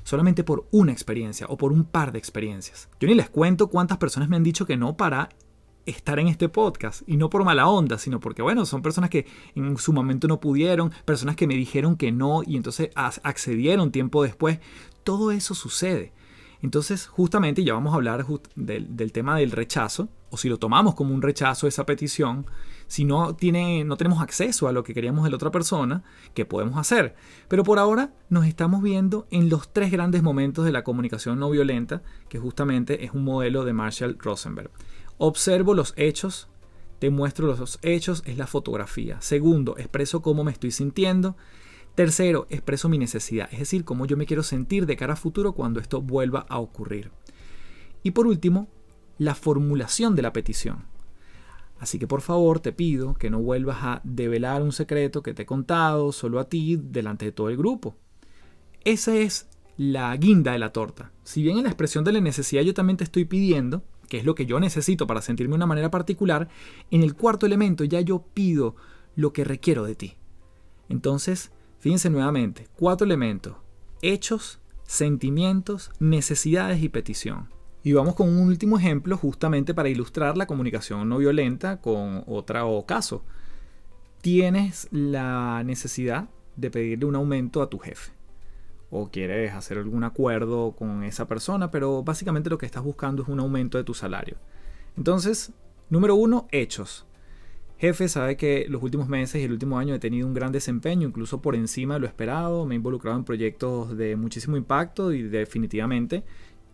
Solamente 0.02 0.42
por 0.42 0.66
una 0.72 0.92
experiencia 0.92 1.46
o 1.48 1.56
por 1.56 1.72
un 1.72 1.84
par 1.84 2.12
de 2.12 2.18
experiencias. 2.18 2.88
Yo 2.98 3.08
ni 3.08 3.14
les 3.14 3.30
cuento 3.30 3.68
cuántas 3.68 3.98
personas 3.98 4.28
me 4.28 4.36
han 4.36 4.42
dicho 4.42 4.66
que 4.66 4.76
no 4.76 4.96
para 4.96 5.28
estar 5.88 6.18
en 6.18 6.28
este 6.28 6.48
podcast. 6.48 7.02
Y 7.06 7.16
no 7.16 7.30
por 7.30 7.44
mala 7.44 7.68
onda, 7.68 7.98
sino 7.98 8.20
porque, 8.20 8.42
bueno, 8.42 8.66
son 8.66 8.82
personas 8.82 9.10
que 9.10 9.26
en 9.54 9.76
su 9.78 9.92
momento 9.92 10.28
no 10.28 10.40
pudieron, 10.40 10.92
personas 11.04 11.36
que 11.36 11.46
me 11.46 11.54
dijeron 11.54 11.96
que 11.96 12.12
no 12.12 12.42
y 12.46 12.56
entonces 12.56 12.90
accedieron 12.94 13.90
tiempo 13.92 14.22
después 14.22 14.60
todo 15.04 15.32
eso 15.32 15.54
sucede. 15.54 16.12
Entonces, 16.60 17.06
justamente, 17.06 17.62
ya 17.62 17.74
vamos 17.74 17.92
a 17.92 17.96
hablar 17.96 18.26
del, 18.56 19.12
tema 19.12 19.36
del 19.38 19.52
rechazo, 19.52 20.08
o 20.30 20.36
si 20.36 20.48
lo 20.48 20.58
tomamos 20.58 20.94
como 20.94 21.14
un 21.14 21.22
rechazo 21.22 21.66
esa 21.66 21.86
petición, 21.86 22.46
si 22.88 23.04
no, 23.04 23.34
tiene, 23.34 23.84
no 23.84 23.96
tenemos 23.96 24.20
acceso 24.20 24.66
a 24.66 24.72
lo 24.72 24.82
que 24.82 24.92
queríamos 24.92 25.24
de 25.24 25.30
la 25.30 25.36
otra 25.36 25.50
persona, 25.50 26.02
¿qué 26.34 26.44
podemos 26.44 26.76
hacer? 26.76 27.14
Pero 27.48 27.62
por 27.62 27.78
ahora 27.78 28.12
nos 28.28 28.44
estamos 28.44 28.82
viendo 28.82 29.26
en 29.30 29.48
los 29.48 29.72
tres 29.72 29.92
grandes 29.92 30.22
momentos 30.22 30.64
de 30.64 30.72
la 30.72 30.84
comunicación 30.84 31.38
no 31.38 31.48
violenta, 31.48 32.02
que 32.28 32.38
justamente 32.38 33.04
es 33.04 33.12
un 33.12 33.24
modelo 33.24 33.64
de 33.64 33.72
Marshall 33.72 34.18
Rosenberg. 34.18 34.70
Observo 35.18 35.74
los 35.74 35.94
hechos, 35.96 36.48
te 37.00 37.10
muestro 37.10 37.46
los 37.46 37.78
hechos, 37.82 38.22
es 38.24 38.38
la 38.38 38.46
fotografía. 38.46 39.20
Segundo, 39.20 39.76
expreso 39.76 40.22
cómo 40.22 40.44
me 40.44 40.52
estoy 40.52 40.70
sintiendo. 40.70 41.36
Tercero, 41.94 42.46
expreso 42.50 42.88
mi 42.88 42.98
necesidad, 42.98 43.48
es 43.52 43.58
decir, 43.58 43.84
cómo 43.84 44.06
yo 44.06 44.16
me 44.16 44.26
quiero 44.26 44.44
sentir 44.44 44.86
de 44.86 44.96
cara 44.96 45.14
a 45.14 45.16
futuro 45.16 45.52
cuando 45.52 45.80
esto 45.80 46.00
vuelva 46.00 46.46
a 46.48 46.60
ocurrir. 46.60 47.10
Y 48.04 48.12
por 48.12 48.28
último, 48.28 48.68
la 49.18 49.34
formulación 49.34 50.14
de 50.14 50.22
la 50.22 50.32
petición. 50.32 50.86
Así 51.80 51.98
que 51.98 52.06
por 52.06 52.20
favor 52.20 52.60
te 52.60 52.72
pido 52.72 53.14
que 53.14 53.30
no 53.30 53.40
vuelvas 53.40 53.78
a 53.82 54.00
develar 54.04 54.62
un 54.62 54.72
secreto 54.72 55.22
que 55.22 55.34
te 55.34 55.42
he 55.42 55.46
contado 55.46 56.12
solo 56.12 56.40
a 56.40 56.48
ti 56.48 56.76
delante 56.80 57.24
de 57.24 57.32
todo 57.32 57.50
el 57.50 57.56
grupo. 57.56 57.96
Esa 58.84 59.16
es 59.16 59.48
la 59.76 60.16
guinda 60.16 60.52
de 60.52 60.58
la 60.58 60.72
torta. 60.72 61.12
Si 61.22 61.42
bien 61.42 61.58
en 61.58 61.64
la 61.64 61.70
expresión 61.70 62.04
de 62.04 62.12
la 62.12 62.20
necesidad 62.20 62.62
yo 62.62 62.74
también 62.74 62.96
te 62.96 63.04
estoy 63.04 63.24
pidiendo, 63.24 63.84
que 64.08 64.18
es 64.18 64.24
lo 64.24 64.34
que 64.34 64.46
yo 64.46 64.58
necesito 64.58 65.06
para 65.06 65.22
sentirme 65.22 65.52
de 65.52 65.56
una 65.56 65.66
manera 65.66 65.90
particular, 65.90 66.48
en 66.90 67.02
el 67.02 67.14
cuarto 67.14 67.46
elemento 67.46 67.84
ya 67.84 68.00
yo 68.00 68.24
pido 68.34 68.74
lo 69.14 69.32
que 69.32 69.44
requiero 69.44 69.84
de 69.84 69.94
ti. 69.94 70.16
Entonces, 70.88 71.52
fíjense 71.78 72.10
nuevamente, 72.10 72.68
cuatro 72.76 73.04
elementos, 73.04 73.56
hechos, 74.02 74.60
sentimientos, 74.84 75.90
necesidades 76.00 76.82
y 76.82 76.88
petición. 76.88 77.48
Y 77.84 77.92
vamos 77.92 78.14
con 78.14 78.28
un 78.28 78.48
último 78.48 78.78
ejemplo 78.78 79.16
justamente 79.16 79.74
para 79.74 79.88
ilustrar 79.88 80.36
la 80.36 80.46
comunicación 80.46 81.08
no 81.08 81.18
violenta 81.18 81.80
con 81.80 82.24
otro 82.26 82.84
caso. 82.86 83.24
Tienes 84.20 84.88
la 84.90 85.62
necesidad 85.64 86.28
de 86.56 86.70
pedirle 86.70 87.04
un 87.06 87.14
aumento 87.14 87.62
a 87.62 87.70
tu 87.70 87.78
jefe 87.78 88.17
o 88.90 89.10
quieres 89.10 89.52
hacer 89.52 89.78
algún 89.78 90.04
acuerdo 90.04 90.72
con 90.72 91.02
esa 91.04 91.26
persona, 91.26 91.70
pero 91.70 92.02
básicamente 92.02 92.50
lo 92.50 92.58
que 92.58 92.66
estás 92.66 92.82
buscando 92.82 93.22
es 93.22 93.28
un 93.28 93.40
aumento 93.40 93.78
de 93.78 93.84
tu 93.84 93.94
salario. 93.94 94.36
Entonces, 94.96 95.52
número 95.90 96.14
uno, 96.14 96.48
hechos. 96.50 97.06
Jefe 97.78 98.08
sabe 98.08 98.36
que 98.36 98.66
los 98.68 98.82
últimos 98.82 99.08
meses 99.08 99.40
y 99.40 99.44
el 99.44 99.52
último 99.52 99.78
año 99.78 99.94
he 99.94 100.00
tenido 100.00 100.26
un 100.26 100.34
gran 100.34 100.50
desempeño, 100.50 101.06
incluso 101.06 101.40
por 101.40 101.54
encima 101.54 101.94
de 101.94 102.00
lo 102.00 102.06
esperado, 102.06 102.66
me 102.66 102.74
he 102.74 102.76
involucrado 102.76 103.16
en 103.16 103.24
proyectos 103.24 103.96
de 103.96 104.16
muchísimo 104.16 104.56
impacto 104.56 105.12
y 105.12 105.22
definitivamente 105.22 106.24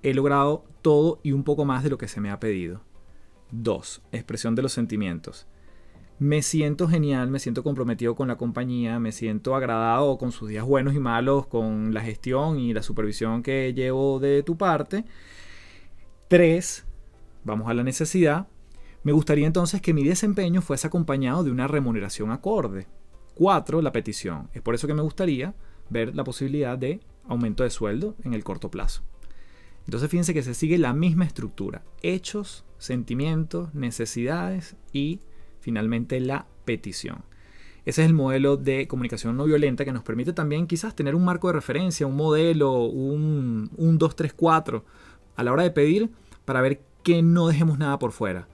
he 0.03 0.15
logrado 0.15 0.65
todo 0.81 1.21
y 1.23 1.33
un 1.33 1.45
poco 1.45 1.67
más 1.67 1.83
de 1.83 1.91
lo 1.91 1.99
que 1.99 2.09
se 2.09 2.21
me 2.21 2.31
ha 2.31 2.41
pedido. 2.41 2.81
2. 3.51 4.03
Expresión 4.13 4.55
de 4.55 4.63
los 4.63 4.73
sentimientos. 4.73 5.47
Me 6.19 6.43
siento 6.43 6.87
genial, 6.87 7.29
me 7.29 7.41
siento 7.41 7.65
comprometido 7.65 8.15
con 8.15 8.29
la 8.29 8.37
compañía, 8.37 9.01
me 9.01 9.11
siento 9.11 9.57
agradado 9.57 10.17
con 10.17 10.31
sus 10.31 10.49
días 10.49 10.65
buenos 10.65 10.95
y 10.95 11.01
malos, 11.01 11.47
con 11.49 11.93
la 11.93 12.03
gestión 12.03 12.59
y 12.61 12.73
la 12.73 12.83
supervisión 12.83 13.43
que 13.43 13.75
llevo 13.75 14.21
de 14.21 14.45
tu 14.45 14.57
parte. 14.57 15.05
3. 16.29 16.85
Vamos 17.43 17.69
a 17.69 17.75
la 17.75 17.83
necesidad. 17.83 18.47
Me 19.03 19.13
gustaría 19.13 19.47
entonces 19.47 19.83
que 19.83 19.93
mi 19.93 20.05
desempeño 20.05 20.63
fuese 20.63 20.87
acompañado 20.87 21.43
de 21.43 21.51
una 21.51 21.67
remuneración 21.67 22.31
acorde. 22.31 22.87
4. 23.35 23.83
La 23.83 23.93
petición. 23.93 24.49
Es 24.55 24.63
por 24.63 24.77
eso 24.77 24.87
que 24.87 24.95
me 24.95 25.03
gustaría 25.03 25.55
ver 25.91 26.15
la 26.15 26.23
posibilidad 26.23 26.79
de 26.79 27.01
aumento 27.27 27.65
de 27.65 27.71
sueldo 27.71 28.15
en 28.23 28.35
el 28.35 28.45
corto 28.45 28.71
plazo. 28.71 29.03
Entonces 29.85 30.09
fíjense 30.09 30.33
que 30.33 30.45
se 30.45 30.55
sigue 30.55 30.79
la 30.79 30.93
misma 30.95 31.25
estructura. 31.25 31.83
Hechos, 32.03 32.65
sentimientos, 32.79 33.75
necesidades 33.75 34.77
y 34.93 35.21
finalmente 35.65 36.21
la 36.21 36.47
petición. 36.67 37.25
Ese 37.87 38.03
es 38.03 38.09
el 38.09 38.15
modelo 38.15 38.59
de 38.59 38.87
comunicación 38.87 39.37
no 39.37 39.45
violenta 39.45 39.85
que 39.87 39.93
nos 39.93 40.03
permite 40.03 40.35
también 40.35 40.67
quizás 40.67 40.95
tener 40.95 41.15
un 41.15 41.25
marco 41.25 41.47
de 41.49 41.55
referencia, 41.55 42.07
un 42.07 42.17
modelo, 42.17 42.85
un, 42.85 43.71
un 43.77 43.99
2, 43.99 44.17
3, 44.17 44.35
4 44.35 44.85
a 45.37 45.43
la 45.43 45.53
hora 45.53 45.63
de 45.63 45.71
pedir 45.71 46.11
para 46.45 46.61
ver 46.61 46.83
que 47.03 47.23
no 47.23 47.49
dejemos 47.49 47.79
nada 47.79 47.99
por 47.99 48.13
fuera. 48.13 48.47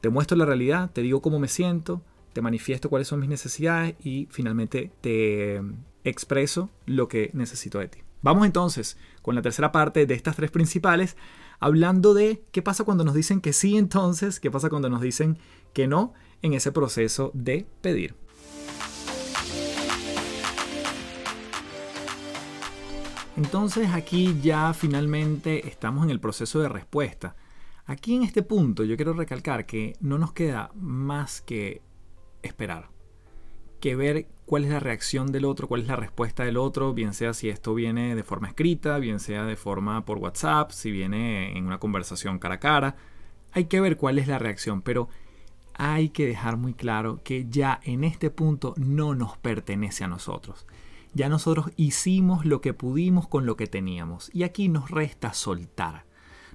Te 0.00 0.08
muestro 0.08 0.36
la 0.36 0.46
realidad, 0.46 0.90
te 0.92 1.02
digo 1.02 1.20
cómo 1.20 1.40
me 1.40 1.48
siento, 1.48 2.00
te 2.32 2.42
manifiesto 2.42 2.88
cuáles 2.88 3.08
son 3.08 3.18
mis 3.18 3.28
necesidades 3.28 3.96
y 4.04 4.28
finalmente 4.30 4.92
te 5.00 5.60
expreso 6.04 6.70
lo 6.86 7.08
que 7.08 7.30
necesito 7.34 7.80
de 7.80 7.88
ti. 7.88 7.98
Vamos 8.22 8.46
entonces 8.46 8.96
con 9.22 9.34
la 9.34 9.42
tercera 9.42 9.72
parte 9.72 10.06
de 10.06 10.14
estas 10.14 10.36
tres 10.36 10.52
principales, 10.52 11.16
hablando 11.58 12.14
de 12.14 12.42
qué 12.52 12.62
pasa 12.62 12.84
cuando 12.84 13.04
nos 13.04 13.14
dicen 13.14 13.40
que 13.40 13.52
sí 13.52 13.76
entonces, 13.76 14.38
qué 14.38 14.50
pasa 14.50 14.68
cuando 14.68 14.88
nos 14.88 15.00
dicen 15.00 15.38
que 15.72 15.88
no 15.88 16.14
en 16.46 16.54
ese 16.54 16.72
proceso 16.72 17.30
de 17.34 17.66
pedir. 17.80 18.14
Entonces 23.36 23.90
aquí 23.92 24.38
ya 24.42 24.72
finalmente 24.72 25.68
estamos 25.68 26.04
en 26.04 26.10
el 26.10 26.20
proceso 26.20 26.60
de 26.60 26.70
respuesta. 26.70 27.36
Aquí 27.84 28.16
en 28.16 28.22
este 28.22 28.42
punto 28.42 28.82
yo 28.84 28.96
quiero 28.96 29.12
recalcar 29.12 29.66
que 29.66 29.94
no 30.00 30.16
nos 30.18 30.32
queda 30.32 30.70
más 30.74 31.42
que 31.42 31.82
esperar 32.42 32.96
que 33.80 33.94
ver 33.94 34.26
cuál 34.46 34.64
es 34.64 34.70
la 34.70 34.80
reacción 34.80 35.32
del 35.32 35.44
otro, 35.44 35.68
cuál 35.68 35.82
es 35.82 35.86
la 35.86 35.96
respuesta 35.96 36.44
del 36.44 36.56
otro, 36.56 36.94
bien 36.94 37.14
sea 37.14 37.34
si 37.34 37.48
esto 37.48 37.74
viene 37.74 38.14
de 38.14 38.22
forma 38.22 38.48
escrita, 38.48 38.98
bien 38.98 39.20
sea 39.20 39.44
de 39.44 39.56
forma 39.56 40.04
por 40.04 40.18
WhatsApp, 40.18 40.70
si 40.70 40.90
viene 40.90 41.56
en 41.56 41.66
una 41.66 41.78
conversación 41.78 42.38
cara 42.38 42.56
a 42.56 42.60
cara. 42.60 42.96
Hay 43.52 43.66
que 43.66 43.80
ver 43.80 43.96
cuál 43.96 44.18
es 44.18 44.28
la 44.28 44.38
reacción, 44.38 44.82
pero 44.82 45.08
hay 45.78 46.10
que 46.10 46.26
dejar 46.26 46.56
muy 46.56 46.74
claro 46.74 47.20
que 47.22 47.46
ya 47.48 47.80
en 47.84 48.04
este 48.04 48.30
punto 48.30 48.74
no 48.76 49.14
nos 49.14 49.36
pertenece 49.36 50.04
a 50.04 50.08
nosotros. 50.08 50.66
Ya 51.14 51.28
nosotros 51.28 51.70
hicimos 51.76 52.44
lo 52.44 52.60
que 52.60 52.74
pudimos 52.74 53.28
con 53.28 53.46
lo 53.46 53.56
que 53.56 53.66
teníamos 53.66 54.30
y 54.34 54.42
aquí 54.42 54.68
nos 54.68 54.90
resta 54.90 55.32
soltar. 55.32 56.04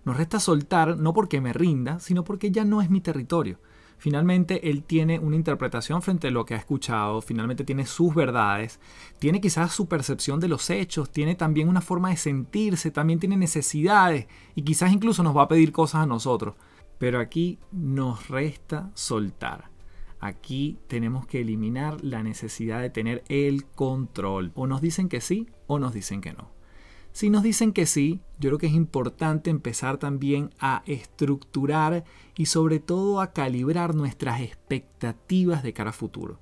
Nos 0.04 0.18
resta 0.18 0.40
soltar 0.40 0.98
no 0.98 1.14
porque 1.14 1.42
me 1.42 1.54
rinda, 1.54 2.00
sino 2.00 2.24
porque 2.24 2.52
ya 2.52 2.66
no 2.66 2.82
es 2.82 2.90
mi 2.90 3.02
territorio 3.02 3.60
finalmente 4.02 4.72
él 4.72 4.84
tiene 4.84 5.20
una 5.20 5.36
interpretación 5.36 6.02
frente 6.02 6.30
a 6.30 6.32
lo 6.32 6.44
que 6.44 6.56
ha 6.56 6.58
escuchado, 6.58 7.22
finalmente 7.22 7.64
tiene 7.64 7.86
sus 7.86 8.16
verdades, 8.16 8.80
tiene 9.20 9.40
quizás 9.40 9.72
su 9.74 9.88
percepción 9.88 10.40
de 10.40 10.48
los 10.48 10.72
hechos, 10.72 11.12
tiene 11.12 11.36
también 11.36 11.70
una 11.70 11.82
forma 11.82 12.10
de 12.10 12.18
sentirse, 12.18 12.90
también 12.90 13.20
tiene 13.20 13.38
necesidades 13.38 14.26
y 14.56 14.64
quizás 14.64 14.92
incluso 14.92 15.22
nos 15.22 15.38
va 15.38 15.44
a 15.44 15.48
pedir 15.48 15.72
cosas 15.72 16.02
a 16.02 16.06
nosotros. 16.08 16.56
Pero 17.02 17.20
aquí 17.20 17.58
nos 17.72 18.30
resta 18.30 18.92
soltar. 18.94 19.72
Aquí 20.20 20.78
tenemos 20.86 21.26
que 21.26 21.42
eliminar 21.42 22.04
la 22.04 22.22
necesidad 22.22 22.80
de 22.80 22.92
tener 22.92 23.24
el 23.28 23.66
control. 23.66 24.52
O 24.54 24.68
nos 24.68 24.82
dicen 24.82 25.10
que 25.10 25.20
sí 25.20 25.48
o 25.66 25.80
nos 25.80 25.96
dicen 25.96 26.22
que 26.22 26.34
no. 26.34 26.52
Si 27.12 27.32
nos 27.32 27.42
dicen 27.42 27.74
que 27.74 27.88
sí, 27.88 28.22
yo 28.40 28.52
creo 28.52 28.60
que 28.60 28.68
es 28.68 28.74
importante 28.74 29.50
empezar 29.50 29.98
también 29.98 30.52
a 30.60 30.84
estructurar 30.86 32.04
y 32.38 32.46
sobre 32.46 32.80
todo 32.80 33.20
a 33.20 33.34
calibrar 33.34 33.96
nuestras 33.96 34.40
expectativas 34.40 35.64
de 35.64 35.74
cara 35.74 35.90
a 35.90 35.94
futuro. 35.94 36.40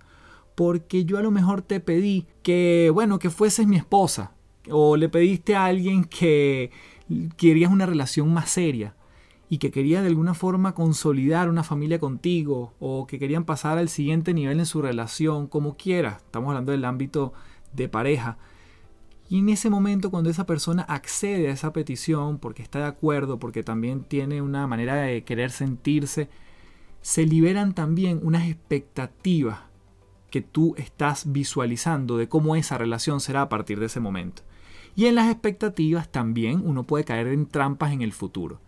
Porque 0.55 1.05
yo 1.05 1.17
a 1.17 1.23
lo 1.23 1.31
mejor 1.31 1.61
te 1.61 1.79
pedí 1.79 2.27
que, 2.43 2.91
bueno, 2.93 3.17
que 3.17 3.29
fueses 3.29 3.65
mi 3.65 3.77
esposa. 3.77 4.33
O 4.69 4.97
le 4.97 5.07
pediste 5.07 5.55
a 5.55 5.63
alguien 5.63 6.03
que 6.03 6.71
querías 7.37 7.71
una 7.71 7.85
relación 7.85 8.33
más 8.33 8.49
seria 8.49 8.93
y 9.49 9.57
que 9.57 9.71
quería 9.71 10.01
de 10.01 10.07
alguna 10.07 10.35
forma 10.35 10.75
consolidar 10.75 11.49
una 11.49 11.63
familia 11.63 11.99
contigo 11.99 12.73
o 12.79 13.07
que 13.07 13.17
querían 13.17 13.45
pasar 13.45 13.79
al 13.79 13.89
siguiente 13.89 14.33
nivel 14.33 14.59
en 14.59 14.65
su 14.67 14.81
relación, 14.81 15.47
como 15.47 15.75
quiera. 15.75 16.17
Estamos 16.17 16.49
hablando 16.49 16.71
del 16.71 16.85
ámbito 16.85 17.33
de 17.73 17.89
pareja. 17.89 18.37
Y 19.27 19.39
en 19.39 19.49
ese 19.49 19.71
momento 19.71 20.11
cuando 20.11 20.29
esa 20.29 20.45
persona 20.45 20.83
accede 20.83 21.49
a 21.49 21.53
esa 21.53 21.73
petición 21.73 22.37
porque 22.37 22.61
está 22.61 22.79
de 22.79 22.85
acuerdo, 22.85 23.39
porque 23.39 23.63
también 23.63 24.03
tiene 24.03 24.41
una 24.41 24.67
manera 24.67 24.95
de 24.95 25.23
querer 25.23 25.49
sentirse, 25.49 26.29
se 27.01 27.25
liberan 27.25 27.73
también 27.73 28.19
unas 28.21 28.47
expectativas 28.47 29.61
que 30.29 30.41
tú 30.41 30.75
estás 30.77 31.31
visualizando 31.31 32.17
de 32.17 32.29
cómo 32.29 32.55
esa 32.55 32.77
relación 32.77 33.19
será 33.19 33.43
a 33.43 33.49
partir 33.49 33.79
de 33.79 33.87
ese 33.87 33.99
momento. 33.99 34.43
Y 34.95 35.07
en 35.07 35.15
las 35.15 35.31
expectativas 35.31 36.11
también 36.11 36.61
uno 36.63 36.83
puede 36.83 37.03
caer 37.03 37.27
en 37.27 37.47
trampas 37.47 37.93
en 37.93 38.03
el 38.03 38.13
futuro. 38.13 38.61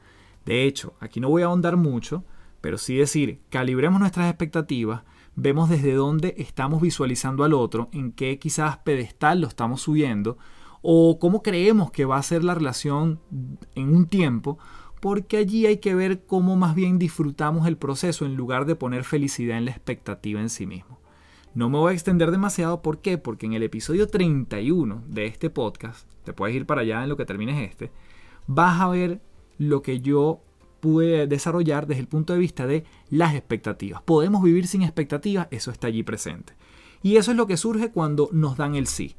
De 0.46 0.64
hecho, 0.64 0.94
aquí 1.00 1.20
no 1.20 1.30
voy 1.30 1.44
a 1.44 1.46
ahondar 1.46 1.78
mucho, 1.78 2.24
pero 2.62 2.78
sí 2.78 2.96
decir, 2.96 3.42
calibremos 3.50 4.00
nuestras 4.00 4.30
expectativas, 4.30 5.04
vemos 5.36 5.70
desde 5.70 5.94
dónde 5.94 6.36
estamos 6.38 6.82
visualizando 6.82 7.44
al 7.44 7.54
otro, 7.54 7.90
en 7.92 8.12
qué 8.12 8.38
quizás 8.40 8.78
pedestal 8.78 9.42
lo 9.42 9.48
estamos 9.48 9.82
subiendo, 9.82 10.38
o 10.82 11.20
cómo 11.20 11.44
creemos 11.44 11.92
que 11.92 12.06
va 12.06 12.18
a 12.18 12.24
ser 12.24 12.44
la 12.44 12.56
relación 12.56 13.20
en 13.76 13.96
un 13.96 14.08
tiempo, 14.08 14.58
porque 15.00 15.38
allí 15.38 15.66
hay 15.66 15.78
que 15.78 15.96
ver 15.96 16.26
cómo 16.26 16.56
más 16.56 16.76
bien 16.76 17.00
disfrutamos 17.00 17.68
el 17.68 17.78
proceso 17.78 18.26
en 18.26 18.36
lugar 18.36 18.66
de 18.66 18.76
poner 18.76 19.04
felicidad 19.04 19.58
en 19.58 19.66
la 19.66 19.72
expectativa 19.72 20.40
en 20.40 20.50
sí 20.50 20.68
mismo. 20.68 21.00
No 21.54 21.70
me 21.70 21.78
voy 21.80 21.92
a 21.92 21.94
extender 21.94 22.32
demasiado, 22.32 22.82
¿por 22.82 23.02
qué? 23.02 23.18
Porque 23.18 23.46
en 23.46 23.54
el 23.54 23.64
episodio 23.64 24.08
31 24.08 25.04
de 25.08 25.26
este 25.26 25.50
podcast, 25.50 26.08
te 26.24 26.34
puedes 26.34 26.56
ir 26.56 26.66
para 26.66 26.82
allá 26.82 27.04
en 27.04 27.10
lo 27.10 27.18
que 27.18 27.26
termines 27.26 27.70
este, 27.70 27.92
vas 28.48 28.80
a 28.80 28.88
ver 28.88 29.22
lo 29.62 29.84
que 29.84 30.02
yo 30.02 30.42
pude 30.80 31.28
desarrollar 31.28 31.86
desde 31.86 32.02
el 32.02 32.08
punto 32.08 32.34
de 32.34 32.40
vista 32.40 32.66
de 32.66 32.84
las 33.12 33.36
expectativas. 33.36 34.02
¿Podemos 34.02 34.42
vivir 34.42 34.68
sin 34.68 34.82
expectativas? 34.82 35.48
Eso 35.52 35.70
está 35.70 35.86
allí 35.86 36.02
presente. 36.02 36.54
Y 37.04 37.18
eso 37.18 37.30
es 37.30 37.38
lo 37.38 37.46
que 37.46 37.58
surge 37.58 37.92
cuando 37.92 38.28
nos 38.32 38.58
dan 38.58 38.74
el 38.74 38.88
sí. 38.88 39.16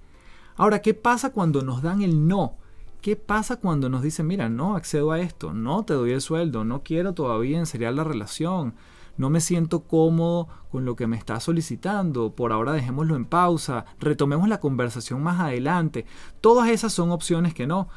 Ahora, 0.56 0.82
¿qué 0.82 0.94
pasa 0.94 1.30
cuando 1.32 1.62
nos 1.62 1.80
dan 1.80 2.02
el 2.02 2.26
no? 2.26 2.56
¿Qué 3.00 3.14
pasa 3.14 3.56
cuando 3.56 3.88
nos 3.88 4.02
dicen, 4.02 4.26
mira, 4.26 4.48
no 4.48 4.74
accedo 4.74 5.12
a 5.12 5.20
esto, 5.20 5.52
no 5.52 5.84
te 5.84 5.94
doy 5.94 6.10
el 6.10 6.20
sueldo, 6.20 6.64
no 6.64 6.82
quiero 6.82 7.14
todavía 7.14 7.58
enseriar 7.58 7.94
la 7.94 8.04
relación, 8.04 8.74
no 9.16 9.30
me 9.30 9.40
siento 9.40 9.84
cómodo 9.84 10.48
con 10.70 10.84
lo 10.84 10.96
que 10.96 11.06
me 11.06 11.16
está 11.16 11.38
solicitando, 11.38 12.34
por 12.34 12.52
ahora 12.52 12.72
dejémoslo 12.72 13.14
en 13.14 13.26
pausa, 13.26 13.84
retomemos 14.00 14.48
la 14.48 14.60
conversación 14.60 15.22
más 15.22 15.40
adelante. 15.40 16.06
Todas 16.40 16.68
esas 16.68 16.92
son 16.92 17.10
opciones 17.10 17.54
que 17.54 17.66
no. 17.66 17.88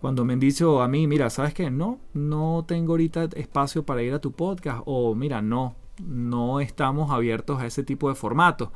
Cuando 0.00 0.24
me 0.24 0.34
han 0.34 0.40
dicho 0.40 0.80
a 0.80 0.88
mí, 0.88 1.06
mira, 1.06 1.28
¿sabes 1.28 1.54
qué? 1.54 1.70
No, 1.70 1.98
no 2.14 2.64
tengo 2.66 2.92
ahorita 2.92 3.28
espacio 3.34 3.84
para 3.84 4.02
ir 4.02 4.14
a 4.14 4.20
tu 4.20 4.32
podcast 4.32 4.82
o 4.86 5.14
mira, 5.14 5.42
no, 5.42 5.74
no 6.04 6.60
estamos 6.60 7.10
abiertos 7.10 7.60
a 7.60 7.66
ese 7.66 7.82
tipo 7.82 8.08
de 8.08 8.14
formatos. 8.14 8.70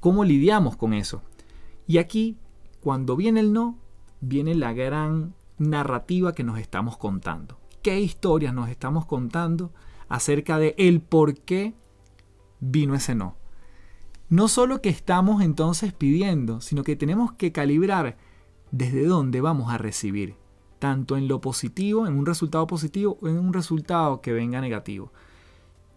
¿Cómo 0.00 0.24
lidiamos 0.24 0.76
con 0.76 0.94
eso? 0.94 1.22
Y 1.86 1.98
aquí, 1.98 2.36
cuando 2.80 3.14
viene 3.16 3.40
el 3.40 3.52
no, 3.52 3.78
viene 4.20 4.54
la 4.54 4.72
gran 4.72 5.34
narrativa 5.58 6.34
que 6.34 6.44
nos 6.44 6.58
estamos 6.58 6.96
contando. 6.96 7.58
¿Qué 7.82 8.00
historias 8.00 8.52
nos 8.52 8.68
estamos 8.68 9.06
contando 9.06 9.72
acerca 10.08 10.58
de 10.58 10.74
el 10.78 11.00
por 11.00 11.34
qué 11.36 11.74
vino 12.60 12.94
ese 12.94 13.14
no? 13.14 13.36
No 14.28 14.48
solo 14.48 14.82
que 14.82 14.88
estamos 14.88 15.40
entonces 15.42 15.92
pidiendo, 15.92 16.60
sino 16.60 16.82
que 16.82 16.96
tenemos 16.96 17.32
que 17.32 17.52
calibrar 17.52 18.18
desde 18.70 19.06
dónde 19.06 19.40
vamos 19.40 19.72
a 19.72 19.78
recibir, 19.78 20.36
tanto 20.78 21.16
en 21.16 21.28
lo 21.28 21.40
positivo, 21.40 22.06
en 22.06 22.14
un 22.14 22.26
resultado 22.26 22.66
positivo 22.66 23.18
o 23.20 23.28
en 23.28 23.38
un 23.38 23.52
resultado 23.52 24.20
que 24.20 24.32
venga 24.32 24.60
negativo. 24.60 25.12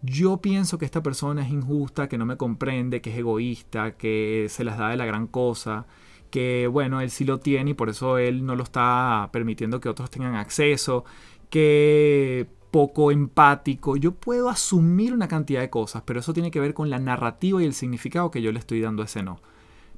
Yo 0.02 0.38
pienso 0.38 0.78
que 0.78 0.84
esta 0.84 1.02
persona 1.02 1.42
es 1.42 1.50
injusta, 1.52 2.08
que 2.08 2.18
no 2.18 2.26
me 2.26 2.36
comprende, 2.36 3.00
que 3.00 3.10
es 3.10 3.18
egoísta, 3.18 3.92
que 3.96 4.46
se 4.48 4.64
las 4.64 4.76
da 4.78 4.88
de 4.90 4.96
la 4.96 5.06
gran 5.06 5.28
cosa, 5.28 5.86
que 6.30 6.66
bueno, 6.66 7.00
él 7.00 7.10
sí 7.10 7.24
lo 7.24 7.38
tiene 7.38 7.70
y 7.70 7.74
por 7.74 7.88
eso 7.88 8.18
él 8.18 8.44
no 8.44 8.56
lo 8.56 8.64
está 8.64 9.28
permitiendo 9.32 9.80
que 9.80 9.88
otros 9.88 10.10
tengan 10.10 10.34
acceso, 10.34 11.04
que 11.50 12.48
poco 12.72 13.12
empático. 13.12 13.96
Yo 13.96 14.12
puedo 14.12 14.48
asumir 14.48 15.12
una 15.12 15.28
cantidad 15.28 15.60
de 15.60 15.70
cosas, 15.70 16.02
pero 16.04 16.18
eso 16.20 16.32
tiene 16.32 16.50
que 16.50 16.58
ver 16.58 16.74
con 16.74 16.90
la 16.90 16.98
narrativa 16.98 17.62
y 17.62 17.66
el 17.66 17.74
significado 17.74 18.30
que 18.30 18.42
yo 18.42 18.50
le 18.50 18.58
estoy 18.58 18.80
dando 18.80 19.02
a 19.02 19.04
ese 19.04 19.22
no. 19.22 19.40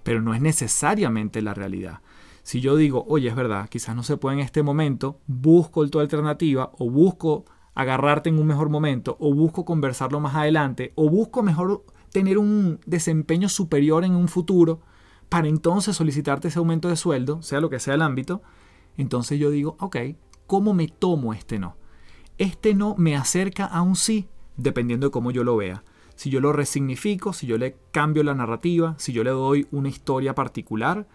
Pero 0.03 0.21
no 0.21 0.35
es 0.35 0.43
necesariamente 0.43 1.41
la 1.41 1.55
realidad. 1.55 2.01
Si 2.45 2.61
yo 2.61 2.77
digo, 2.77 3.07
oye, 3.09 3.31
es 3.31 3.35
verdad, 3.35 3.71
quizás 3.71 3.97
no 3.97 4.03
se 4.03 4.19
puede 4.19 4.37
en 4.37 4.41
este 4.43 4.63
momento, 4.63 5.19
busco 5.27 5.89
tu 5.89 5.99
alternativa 5.99 6.71
o 6.79 6.91
busco 6.91 7.47
agarrarte 7.75 8.29
en 8.29 8.39
un 8.39 8.47
mejor 8.47 8.69
momento 8.69 9.17
o 9.19 9.35
busco 9.35 9.65
conversarlo 9.65 10.21
más 10.21 10.35
adelante 10.35 10.93
o 10.95 11.09
busco 11.09 11.43
mejor 11.43 11.87
tener 12.13 12.37
un 12.37 12.81
desempeño 12.85 13.49
superior 13.49 14.05
en 14.05 14.15
un 14.15 14.29
futuro, 14.29 14.83
para 15.31 15.49
entonces 15.49 15.97
solicitarte 15.97 16.49
ese 16.49 16.59
aumento 16.59 16.89
de 16.89 16.97
sueldo, 16.97 17.41
sea 17.41 17.61
lo 17.61 17.71
que 17.71 17.81
sea 17.81 17.95
el 17.95 18.03
ámbito, 18.03 18.43
entonces 18.99 19.41
yo 19.41 19.51
digo, 19.51 19.77
ok, 19.81 19.97
¿cómo 20.47 20.75
me 20.75 20.87
tomo 20.87 21.33
este 21.33 21.59
no? 21.59 21.77
Este 22.37 22.75
no 22.75 22.95
me 22.99 23.17
acerca 23.17 23.65
a 23.65 23.81
un 23.81 23.97
sí, 23.97 24.29
dependiendo 24.59 25.07
de 25.07 25.11
cómo 25.11 25.31
yo 25.31 25.45
lo 25.45 25.57
vea. 25.57 25.83
Si 26.15 26.29
yo 26.29 26.41
lo 26.41 26.53
resignifico, 26.53 27.33
si 27.33 27.47
yo 27.47 27.57
le 27.57 27.79
cambio 27.91 28.23
la 28.23 28.35
narrativa, 28.35 28.95
si 28.99 29.15
yo 29.15 29.25
le 29.25 29.31
doy 29.31 29.67
una 29.73 29.89
historia 29.89 30.35
particular, 30.35 31.09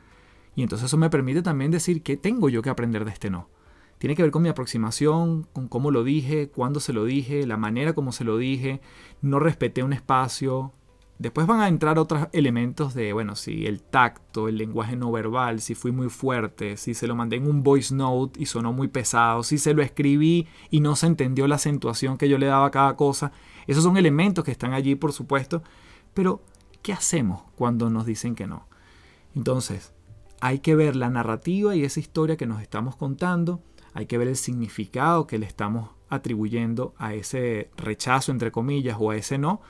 y 0.59 0.61
entonces 0.61 0.87
eso 0.87 0.97
me 0.97 1.09
permite 1.09 1.41
también 1.41 1.71
decir 1.71 2.03
qué 2.03 2.17
tengo 2.17 2.49
yo 2.49 2.61
que 2.61 2.69
aprender 2.69 3.05
de 3.05 3.11
este 3.11 3.29
no. 3.29 3.47
Tiene 3.97 4.13
que 4.13 4.23
ver 4.23 4.31
con 4.31 4.41
mi 4.41 4.49
aproximación, 4.49 5.43
con 5.53 5.69
cómo 5.69 5.89
lo 5.89 6.03
dije, 6.03 6.49
cuándo 6.49 6.81
se 6.81 6.91
lo 6.91 7.05
dije, 7.05 7.47
la 7.47 7.55
manera 7.55 7.93
como 7.93 8.11
se 8.11 8.25
lo 8.25 8.37
dije, 8.37 8.81
no 9.21 9.39
respeté 9.39 9.83
un 9.83 9.93
espacio, 9.93 10.73
Después 11.17 11.47
van 11.47 11.61
a 11.61 11.69
entrar 11.69 11.97
otros 11.97 12.27
elementos 12.33 12.93
de, 12.93 13.13
bueno, 13.13 13.37
si 13.37 13.67
el 13.67 13.81
tacto, 13.81 14.49
el 14.49 14.57
lenguaje 14.57 14.97
no 14.97 15.13
verbal, 15.13 15.61
si 15.61 15.75
fui 15.75 15.93
muy 15.93 16.09
fuerte, 16.09 16.75
si 16.75 16.93
se 16.93 17.07
lo 17.07 17.15
mandé 17.15 17.37
en 17.37 17.47
un 17.47 17.63
voice 17.63 17.95
note 17.95 18.41
y 18.41 18.45
sonó 18.45 18.73
muy 18.73 18.89
pesado, 18.89 19.43
si 19.43 19.57
se 19.57 19.73
lo 19.73 19.81
escribí 19.81 20.47
y 20.69 20.81
no 20.81 20.97
se 20.97 21.07
entendió 21.07 21.47
la 21.47 21.55
acentuación 21.55 22.17
que 22.17 22.27
yo 22.27 22.37
le 22.37 22.47
daba 22.47 22.65
a 22.67 22.71
cada 22.71 22.97
cosa. 22.97 23.31
Esos 23.65 23.83
son 23.83 23.95
elementos 23.95 24.43
que 24.43 24.51
están 24.51 24.73
allí, 24.73 24.95
por 24.95 25.13
supuesto. 25.13 25.63
Pero, 26.13 26.41
¿qué 26.81 26.91
hacemos 26.91 27.43
cuando 27.55 27.89
nos 27.89 28.05
dicen 28.05 28.35
que 28.35 28.47
no? 28.47 28.67
Entonces, 29.35 29.93
hay 30.41 30.59
que 30.59 30.75
ver 30.75 30.95
la 30.95 31.09
narrativa 31.09 31.75
y 31.75 31.83
esa 31.83 31.99
historia 31.99 32.37
que 32.37 32.45
nos 32.45 32.61
estamos 32.61 32.95
contando, 32.95 33.61
hay 33.93 34.05
que 34.05 34.17
ver 34.17 34.27
el 34.27 34.35
significado 34.35 35.27
que 35.27 35.37
le 35.37 35.45
estamos 35.45 35.91
atribuyendo 36.09 36.93
a 36.97 37.13
ese 37.13 37.69
rechazo, 37.77 38.31
entre 38.31 38.51
comillas, 38.51 38.97
o 38.99 39.11
a 39.11 39.15
ese 39.15 39.37
no 39.37 39.61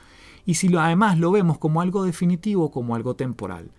y 0.44 0.54
si 0.54 0.68
lo, 0.68 0.80
además 0.80 1.18
lo 1.18 1.30
vemos 1.30 1.58
como 1.58 1.80
algo 1.80 2.04
definitivo, 2.04 2.70
como 2.70 2.94
algo 2.94 3.14
temporal. 3.14 3.70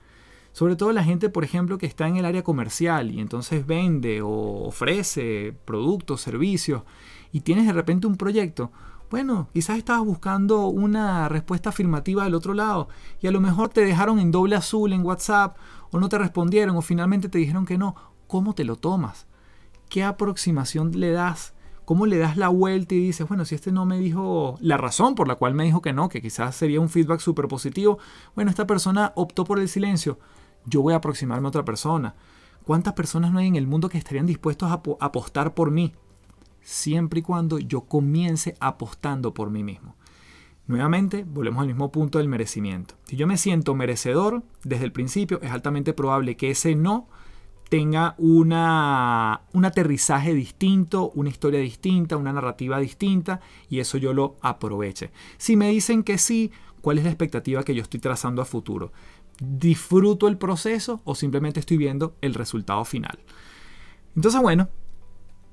Sobre 0.54 0.76
todo 0.76 0.92
la 0.92 1.04
gente, 1.04 1.30
por 1.30 1.44
ejemplo, 1.44 1.78
que 1.78 1.86
está 1.86 2.08
en 2.08 2.18
el 2.18 2.26
área 2.26 2.44
comercial 2.44 3.12
y 3.12 3.22
entonces 3.22 3.66
vende 3.66 4.22
o 4.22 4.66
ofrece 4.66 5.56
productos, 5.66 6.22
servicios 6.22 6.84
y 7.32 7.42
tienes 7.42 7.66
de 7.66 7.74
repente 7.74 8.08
un 8.08 8.18
proyecto. 8.18 8.72
Bueno, 9.10 9.50
quizás 9.54 9.78
estabas 9.78 10.06
buscando 10.06 10.68
una 10.68 11.28
respuesta 11.30 11.70
afirmativa 11.70 12.24
del 12.24 12.36
otro 12.36 12.54
lado 12.54 12.88
y 13.22 13.28
a 13.28 13.32
lo 13.32 13.42
mejor 13.42 13.70
te 13.70 13.84
dejaron 13.84 14.20
en 14.20 14.32
doble 14.32 14.56
azul 14.56 14.94
en 14.94 15.06
WhatsApp 15.06 15.58
o 15.92 16.00
no 16.00 16.10
te 16.10 16.18
respondieron 16.18 16.76
o 16.76 16.82
finalmente 16.82 17.30
te 17.30 17.38
dijeron 17.38 17.66
que 17.66 17.78
no. 17.78 17.96
¿Cómo 18.28 18.54
te 18.54 18.64
lo 18.64 18.78
tomas? 18.78 19.28
¿Qué 19.90 20.04
aproximación 20.04 20.92
le 21.00 21.12
das? 21.12 21.54
¿Cómo 21.86 22.06
le 22.06 22.18
das 22.18 22.38
la 22.38 22.48
vuelta 22.48 22.96
y 22.96 23.00
dices, 23.00 23.28
bueno, 23.28 23.44
si 23.44 23.56
este 23.56 23.72
no 23.72 23.86
me 23.86 24.00
dijo 24.00 24.58
la 24.62 24.78
razón 24.78 25.16
por 25.16 25.28
la 25.28 25.36
cual 25.36 25.54
me 25.54 25.66
dijo 25.66 25.82
que 25.82 25.92
no, 25.92 26.08
que 26.08 26.22
quizás 26.22 26.56
sería 26.56 26.80
un 26.80 26.90
feedback 26.90 27.20
súper 27.20 27.48
positivo, 27.48 28.00
bueno, 28.36 28.50
esta 28.50 28.66
persona 28.66 29.12
optó 29.16 29.44
por 29.44 29.60
el 29.60 29.68
silencio, 29.68 30.18
yo 30.66 30.82
voy 30.82 30.94
a 30.94 30.98
aproximarme 30.98 31.48
a 31.48 31.50
otra 31.50 31.66
persona. 31.66 32.16
¿Cuántas 32.64 32.94
personas 32.94 33.32
no 33.32 33.40
hay 33.40 33.48
en 33.48 33.56
el 33.56 33.68
mundo 33.68 33.90
que 33.90 33.98
estarían 33.98 34.28
dispuestos 34.28 34.72
a 34.72 34.82
apostar 35.00 35.54
por 35.54 35.72
mí? 35.72 35.94
Siempre 36.62 37.20
y 37.20 37.24
cuando 37.24 37.58
yo 37.60 37.82
comience 37.82 38.56
apostando 38.60 39.34
por 39.34 39.50
mí 39.50 39.64
mismo. 39.64 39.96
Nuevamente, 40.68 41.26
volvemos 41.28 41.62
al 41.62 41.68
mismo 41.68 41.92
punto 41.92 42.18
del 42.18 42.28
merecimiento. 42.28 42.96
Si 43.06 43.16
yo 43.16 43.28
me 43.28 43.38
siento 43.38 43.76
merecedor 43.76 44.44
desde 44.64 44.86
el 44.86 44.92
principio, 44.92 45.42
es 45.42 45.52
altamente 45.52 45.94
probable 45.94 46.38
que 46.38 46.52
ese 46.52 46.76
no 46.76 47.08
tenga 47.72 48.16
una, 48.18 49.44
un 49.54 49.64
aterrizaje 49.64 50.34
distinto, 50.34 51.10
una 51.16 51.30
historia 51.30 51.62
distinta, 51.62 52.18
una 52.18 52.34
narrativa 52.34 52.78
distinta 52.80 53.40
y 53.70 53.80
eso 53.80 53.98
yo 53.98 54.14
lo 54.14 54.36
aproveche. 54.42 55.12
Si 55.38 55.56
me 55.56 55.70
dicen 55.70 56.04
que 56.04 56.18
sí, 56.18 56.52
¿cuál 56.82 56.98
es 56.98 57.06
la 57.06 57.12
expectativa 57.12 57.64
que 57.64 57.74
yo 57.74 57.82
estoy 57.82 58.02
trazando 58.02 58.42
a 58.42 58.46
futuro? 58.46 58.92
¿Disfruto 59.40 60.28
el 60.28 60.38
proceso 60.38 61.00
o 61.06 61.16
simplemente 61.16 61.62
estoy 61.62 61.78
viendo 61.78 62.18
el 62.20 62.34
resultado 62.34 62.84
final? 62.84 63.20
Entonces, 64.18 64.42
bueno, 64.42 64.68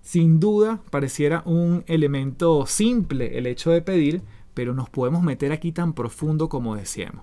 sin 0.03 0.40
duda 0.40 0.83
pareciera 0.90 1.44
un 1.47 1.85
elemento 1.87 2.66
simple 2.66 3.38
el 3.38 3.47
hecho 3.47 3.71
de 3.71 3.81
pedir, 3.81 4.23
pero 4.59 4.75
nos 4.75 4.90
podemos 4.90 5.23
meter 5.23 5.53
aquí 5.53 5.71
tan 5.71 5.92
profundo 5.92 6.49
como 6.49 6.75
decíamos. 6.75 7.23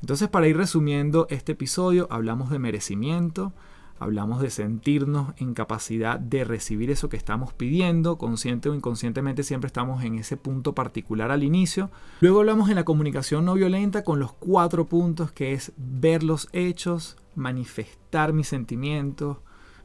Entonces, 0.00 0.28
para 0.28 0.46
ir 0.46 0.56
resumiendo 0.56 1.26
este 1.28 1.50
episodio, 1.50 2.06
hablamos 2.08 2.50
de 2.50 2.60
merecimiento, 2.60 3.52
Hablamos 3.98 4.40
de 4.40 4.50
sentirnos 4.50 5.34
en 5.38 5.54
capacidad 5.54 6.20
de 6.20 6.44
recibir 6.44 6.88
eso 6.88 7.08
que 7.08 7.16
estamos 7.16 7.52
pidiendo, 7.52 8.16
consciente 8.16 8.68
o 8.68 8.74
inconscientemente 8.76 9.42
siempre 9.42 9.66
estamos 9.66 10.04
en 10.04 10.20
ese 10.20 10.36
punto 10.36 10.72
particular 10.72 11.32
al 11.32 11.42
inicio. 11.42 11.90
Luego 12.20 12.38
hablamos 12.38 12.68
en 12.70 12.76
la 12.76 12.84
comunicación 12.84 13.44
no 13.44 13.54
violenta 13.54 14.04
con 14.04 14.20
los 14.20 14.32
cuatro 14.32 14.86
puntos 14.86 15.32
que 15.32 15.52
es 15.52 15.72
ver 15.76 16.22
los 16.22 16.48
hechos, 16.52 17.16
manifestar 17.34 18.32
mis 18.32 18.46
sentimientos, 18.46 19.38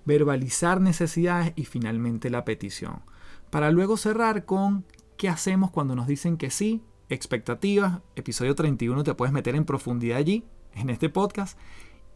verbalizar 0.05 0.79
necesidades 0.79 1.53
y 1.55 1.65
finalmente 1.65 2.29
la 2.29 2.45
petición. 2.45 2.99
Para 3.49 3.71
luego 3.71 3.97
cerrar 3.97 4.45
con 4.45 4.85
qué 5.17 5.29
hacemos 5.29 5.71
cuando 5.71 5.95
nos 5.95 6.07
dicen 6.07 6.37
que 6.37 6.49
sí, 6.49 6.81
expectativas, 7.09 7.99
episodio 8.15 8.55
31 8.55 9.03
te 9.03 9.13
puedes 9.13 9.33
meter 9.33 9.55
en 9.55 9.65
profundidad 9.65 10.17
allí, 10.17 10.45
en 10.73 10.89
este 10.89 11.09
podcast, 11.09 11.57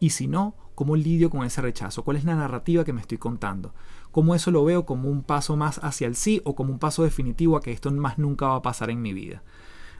y 0.00 0.10
si 0.10 0.26
no, 0.28 0.54
¿cómo 0.74 0.96
lidio 0.96 1.30
con 1.30 1.44
ese 1.44 1.60
rechazo? 1.60 2.04
¿Cuál 2.04 2.16
es 2.16 2.24
la 2.24 2.36
narrativa 2.36 2.84
que 2.84 2.92
me 2.92 3.00
estoy 3.00 3.18
contando? 3.18 3.74
¿Cómo 4.10 4.34
eso 4.34 4.50
lo 4.50 4.64
veo 4.64 4.86
como 4.86 5.08
un 5.08 5.22
paso 5.22 5.56
más 5.56 5.78
hacia 5.82 6.06
el 6.06 6.14
sí 6.14 6.40
o 6.44 6.54
como 6.54 6.72
un 6.72 6.78
paso 6.78 7.02
definitivo 7.02 7.56
a 7.56 7.60
que 7.60 7.72
esto 7.72 7.90
más 7.90 8.18
nunca 8.18 8.48
va 8.48 8.56
a 8.56 8.62
pasar 8.62 8.90
en 8.90 9.02
mi 9.02 9.12
vida? 9.12 9.42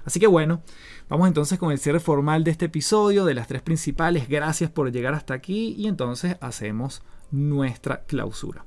Así 0.05 0.21
que 0.21 0.27
bueno, 0.27 0.63
vamos 1.09 1.29
entonces 1.29 1.59
con 1.59 1.73
el 1.73 1.79
cierre 1.79 2.01
formal 2.01 2.45
de 2.45 2.53
este 2.53 2.67
episodio, 2.67 3.25
de 3.25 3.35
las 3.35 3.49
tres 3.49 3.63
principales. 3.63 4.29
Gracias 4.29 4.71
por 4.71 4.91
llegar 4.91 5.15
hasta 5.15 5.35
aquí 5.35 5.75
y 5.77 5.87
entonces 5.87 6.37
hacemos 6.41 7.03
nuestra 7.31 8.05
clausura. 8.05 8.65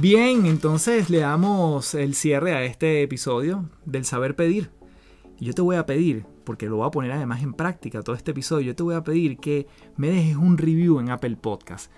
Bien, 0.00 0.44
entonces 0.46 1.08
le 1.08 1.18
damos 1.18 1.94
el 1.94 2.16
cierre 2.16 2.52
a 2.52 2.64
este 2.64 3.02
episodio 3.02 3.70
del 3.84 4.04
saber 4.04 4.34
pedir. 4.34 4.70
Yo 5.38 5.54
te 5.54 5.62
voy 5.62 5.76
a 5.76 5.86
pedir, 5.86 6.26
porque 6.42 6.66
lo 6.66 6.78
voy 6.78 6.88
a 6.88 6.90
poner 6.90 7.12
además 7.12 7.44
en 7.44 7.54
práctica 7.54 8.02
todo 8.02 8.16
este 8.16 8.32
episodio, 8.32 8.66
yo 8.66 8.74
te 8.74 8.82
voy 8.82 8.96
a 8.96 9.04
pedir 9.04 9.38
que 9.38 9.68
me 9.96 10.10
dejes 10.10 10.36
un 10.36 10.58
review 10.58 10.98
en 10.98 11.10
Apple 11.10 11.36
Podcast. 11.36 11.92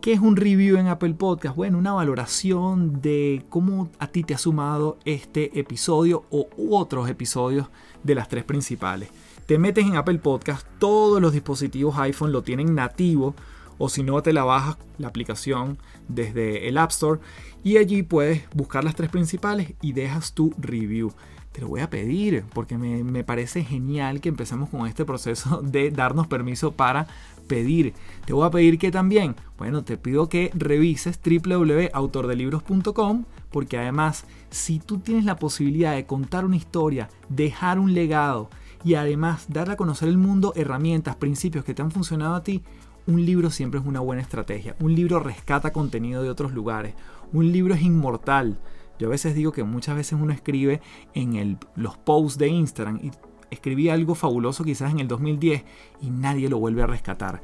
¿Qué 0.00 0.12
es 0.12 0.20
un 0.20 0.36
review 0.36 0.78
en 0.78 0.86
Apple 0.86 1.14
Podcast? 1.14 1.56
Bueno, 1.56 1.76
una 1.76 1.92
valoración 1.92 3.02
de 3.02 3.44
cómo 3.48 3.90
a 3.98 4.06
ti 4.06 4.22
te 4.22 4.32
ha 4.32 4.38
sumado 4.38 4.98
este 5.04 5.58
episodio 5.58 6.26
o 6.30 6.48
otros 6.70 7.10
episodios 7.10 7.68
de 8.04 8.14
las 8.14 8.28
tres 8.28 8.44
principales. 8.44 9.10
Te 9.46 9.58
metes 9.58 9.84
en 9.84 9.96
Apple 9.96 10.20
Podcast, 10.20 10.64
todos 10.78 11.20
los 11.20 11.32
dispositivos 11.32 11.98
iPhone 11.98 12.30
lo 12.30 12.42
tienen 12.42 12.76
nativo 12.76 13.34
o 13.80 13.88
si 13.88 14.04
no 14.04 14.22
te 14.22 14.32
la 14.32 14.44
bajas 14.44 14.76
la 14.98 15.08
aplicación 15.08 15.78
desde 16.06 16.68
el 16.68 16.78
App 16.78 16.90
Store 16.90 17.20
y 17.64 17.78
allí 17.78 18.04
puedes 18.04 18.44
buscar 18.54 18.84
las 18.84 18.94
tres 18.94 19.10
principales 19.10 19.72
y 19.80 19.92
dejas 19.92 20.34
tu 20.34 20.54
review 20.58 21.12
te 21.52 21.60
lo 21.60 21.68
voy 21.68 21.80
a 21.80 21.90
pedir 21.90 22.44
porque 22.54 22.78
me, 22.78 23.02
me, 23.02 23.24
parece 23.24 23.64
genial 23.64 24.20
que 24.20 24.28
empecemos 24.28 24.68
con 24.68 24.86
este 24.86 25.04
proceso 25.04 25.60
de 25.64 25.90
darnos 25.90 26.28
permiso 26.28 26.70
para 26.72 27.08
pedir. 27.48 27.92
Te 28.24 28.32
voy 28.32 28.46
a 28.46 28.50
pedir 28.50 28.78
que 28.78 28.92
también, 28.92 29.34
bueno, 29.58 29.82
te 29.82 29.96
pido 29.96 30.28
que 30.28 30.52
revises 30.54 31.18
www.autordelibros.com 31.20 33.24
porque 33.50 33.78
además 33.78 34.26
si 34.50 34.78
tú 34.78 34.98
tienes 34.98 35.24
la 35.24 35.34
posibilidad 35.36 35.94
de 35.94 36.06
contar 36.06 36.44
una 36.44 36.56
historia, 36.56 37.08
dejar 37.28 37.80
un 37.80 37.94
legado 37.94 38.48
y 38.84 38.94
además 38.94 39.46
darle 39.48 39.74
a 39.74 39.76
conocer 39.76 40.08
el 40.08 40.18
mundo 40.18 40.52
herramientas, 40.54 41.16
principios 41.16 41.64
que 41.64 41.74
te 41.74 41.82
han 41.82 41.90
funcionado 41.90 42.36
a 42.36 42.44
ti, 42.44 42.62
un 43.10 43.26
libro 43.26 43.50
siempre 43.50 43.80
es 43.80 43.86
una 43.86 44.00
buena 44.00 44.22
estrategia. 44.22 44.76
Un 44.80 44.94
libro 44.94 45.18
rescata 45.20 45.72
contenido 45.72 46.22
de 46.22 46.30
otros 46.30 46.52
lugares. 46.52 46.94
Un 47.32 47.52
libro 47.52 47.74
es 47.74 47.82
inmortal. 47.82 48.58
Yo 48.98 49.08
a 49.08 49.10
veces 49.10 49.34
digo 49.34 49.52
que 49.52 49.64
muchas 49.64 49.96
veces 49.96 50.18
uno 50.20 50.32
escribe 50.32 50.80
en 51.14 51.34
el, 51.34 51.58
los 51.74 51.96
posts 51.98 52.38
de 52.38 52.48
Instagram 52.48 53.00
y 53.02 53.10
escribí 53.50 53.88
algo 53.88 54.14
fabuloso 54.14 54.62
quizás 54.62 54.92
en 54.92 55.00
el 55.00 55.08
2010 55.08 55.64
y 56.00 56.10
nadie 56.10 56.48
lo 56.48 56.58
vuelve 56.58 56.82
a 56.82 56.86
rescatar. 56.86 57.42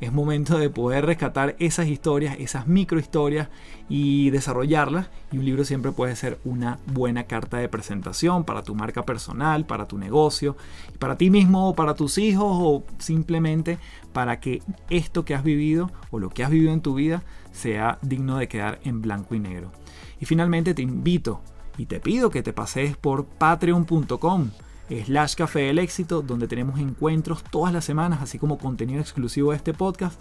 Es 0.00 0.12
momento 0.12 0.58
de 0.58 0.70
poder 0.70 1.06
rescatar 1.06 1.56
esas 1.58 1.88
historias, 1.88 2.36
esas 2.38 2.68
micro 2.68 3.00
historias 3.00 3.48
y 3.88 4.30
desarrollarlas. 4.30 5.10
Y 5.32 5.38
un 5.38 5.44
libro 5.44 5.64
siempre 5.64 5.90
puede 5.90 6.14
ser 6.14 6.38
una 6.44 6.78
buena 6.86 7.24
carta 7.24 7.56
de 7.58 7.68
presentación 7.68 8.44
para 8.44 8.62
tu 8.62 8.76
marca 8.76 9.04
personal, 9.04 9.66
para 9.66 9.88
tu 9.88 9.98
negocio, 9.98 10.56
para 11.00 11.18
ti 11.18 11.30
mismo 11.30 11.68
o 11.68 11.74
para 11.74 11.94
tus 11.94 12.16
hijos 12.18 12.46
o 12.48 12.84
simplemente 12.98 13.78
para 14.12 14.38
que 14.38 14.62
esto 14.88 15.24
que 15.24 15.34
has 15.34 15.42
vivido 15.42 15.90
o 16.10 16.20
lo 16.20 16.30
que 16.30 16.44
has 16.44 16.50
vivido 16.50 16.72
en 16.72 16.80
tu 16.80 16.94
vida 16.94 17.24
sea 17.50 17.98
digno 18.02 18.38
de 18.38 18.46
quedar 18.46 18.78
en 18.84 19.02
blanco 19.02 19.34
y 19.34 19.40
negro. 19.40 19.72
Y 20.20 20.26
finalmente 20.26 20.74
te 20.74 20.82
invito 20.82 21.40
y 21.76 21.86
te 21.86 21.98
pido 21.98 22.30
que 22.30 22.42
te 22.42 22.52
pases 22.52 22.96
por 22.96 23.24
patreon.com 23.24 24.50
slash 24.88 25.34
café 25.34 25.60
del 25.60 25.78
éxito 25.78 26.22
donde 26.22 26.48
tenemos 26.48 26.78
encuentros 26.78 27.42
todas 27.44 27.72
las 27.72 27.84
semanas 27.84 28.20
así 28.22 28.38
como 28.38 28.58
contenido 28.58 29.00
exclusivo 29.00 29.50
de 29.50 29.56
este 29.56 29.74
podcast 29.74 30.20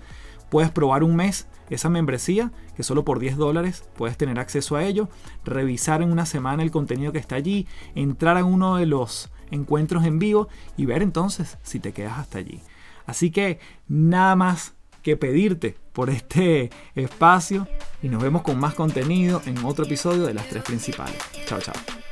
puedes 0.50 0.72
probar 0.72 1.04
un 1.04 1.16
mes 1.16 1.48
esa 1.70 1.90
membresía 1.90 2.52
que 2.76 2.84
solo 2.84 3.04
por 3.04 3.20
10 3.20 3.38
dólares 3.38 3.84
puedes 3.96 4.18
tener 4.18 4.40
acceso 4.40 4.76
a 4.76 4.84
ello 4.84 5.10
revisar 5.44 6.02
en 6.02 6.12
una 6.12 6.26
semana 6.26 6.64
el 6.64 6.72
contenido 6.72 7.12
que 7.12 7.20
está 7.20 7.36
allí 7.36 7.68
entrar 7.96 8.38
a 8.38 8.46
uno 8.46 8.78
de 8.78 8.86
los 8.86 9.30
encuentros 9.52 10.06
en 10.06 10.20
vivo 10.20 10.48
y 10.76 10.86
ver 10.86 11.02
entonces 11.02 11.58
si 11.64 11.80
te 11.80 11.94
quedas 11.94 12.20
hasta 12.20 12.40
allí 12.40 12.62
así 13.06 13.32
que 13.32 13.60
nada 13.88 14.36
más 14.36 14.74
que 15.08 15.16
pedirte 15.16 15.78
por 15.94 16.10
este 16.10 16.70
espacio 16.94 17.66
y 18.04 18.10
nos 18.10 18.22
vemos 18.22 18.42
con 18.42 18.60
más 18.60 18.74
contenido 18.74 19.42
en 19.46 19.64
otro 19.64 19.86
episodio 19.86 20.26
de 20.26 20.34
las 20.34 20.50
tres 20.50 20.64
principales. 20.64 21.18
Chao, 21.46 21.62
chao. 21.62 22.07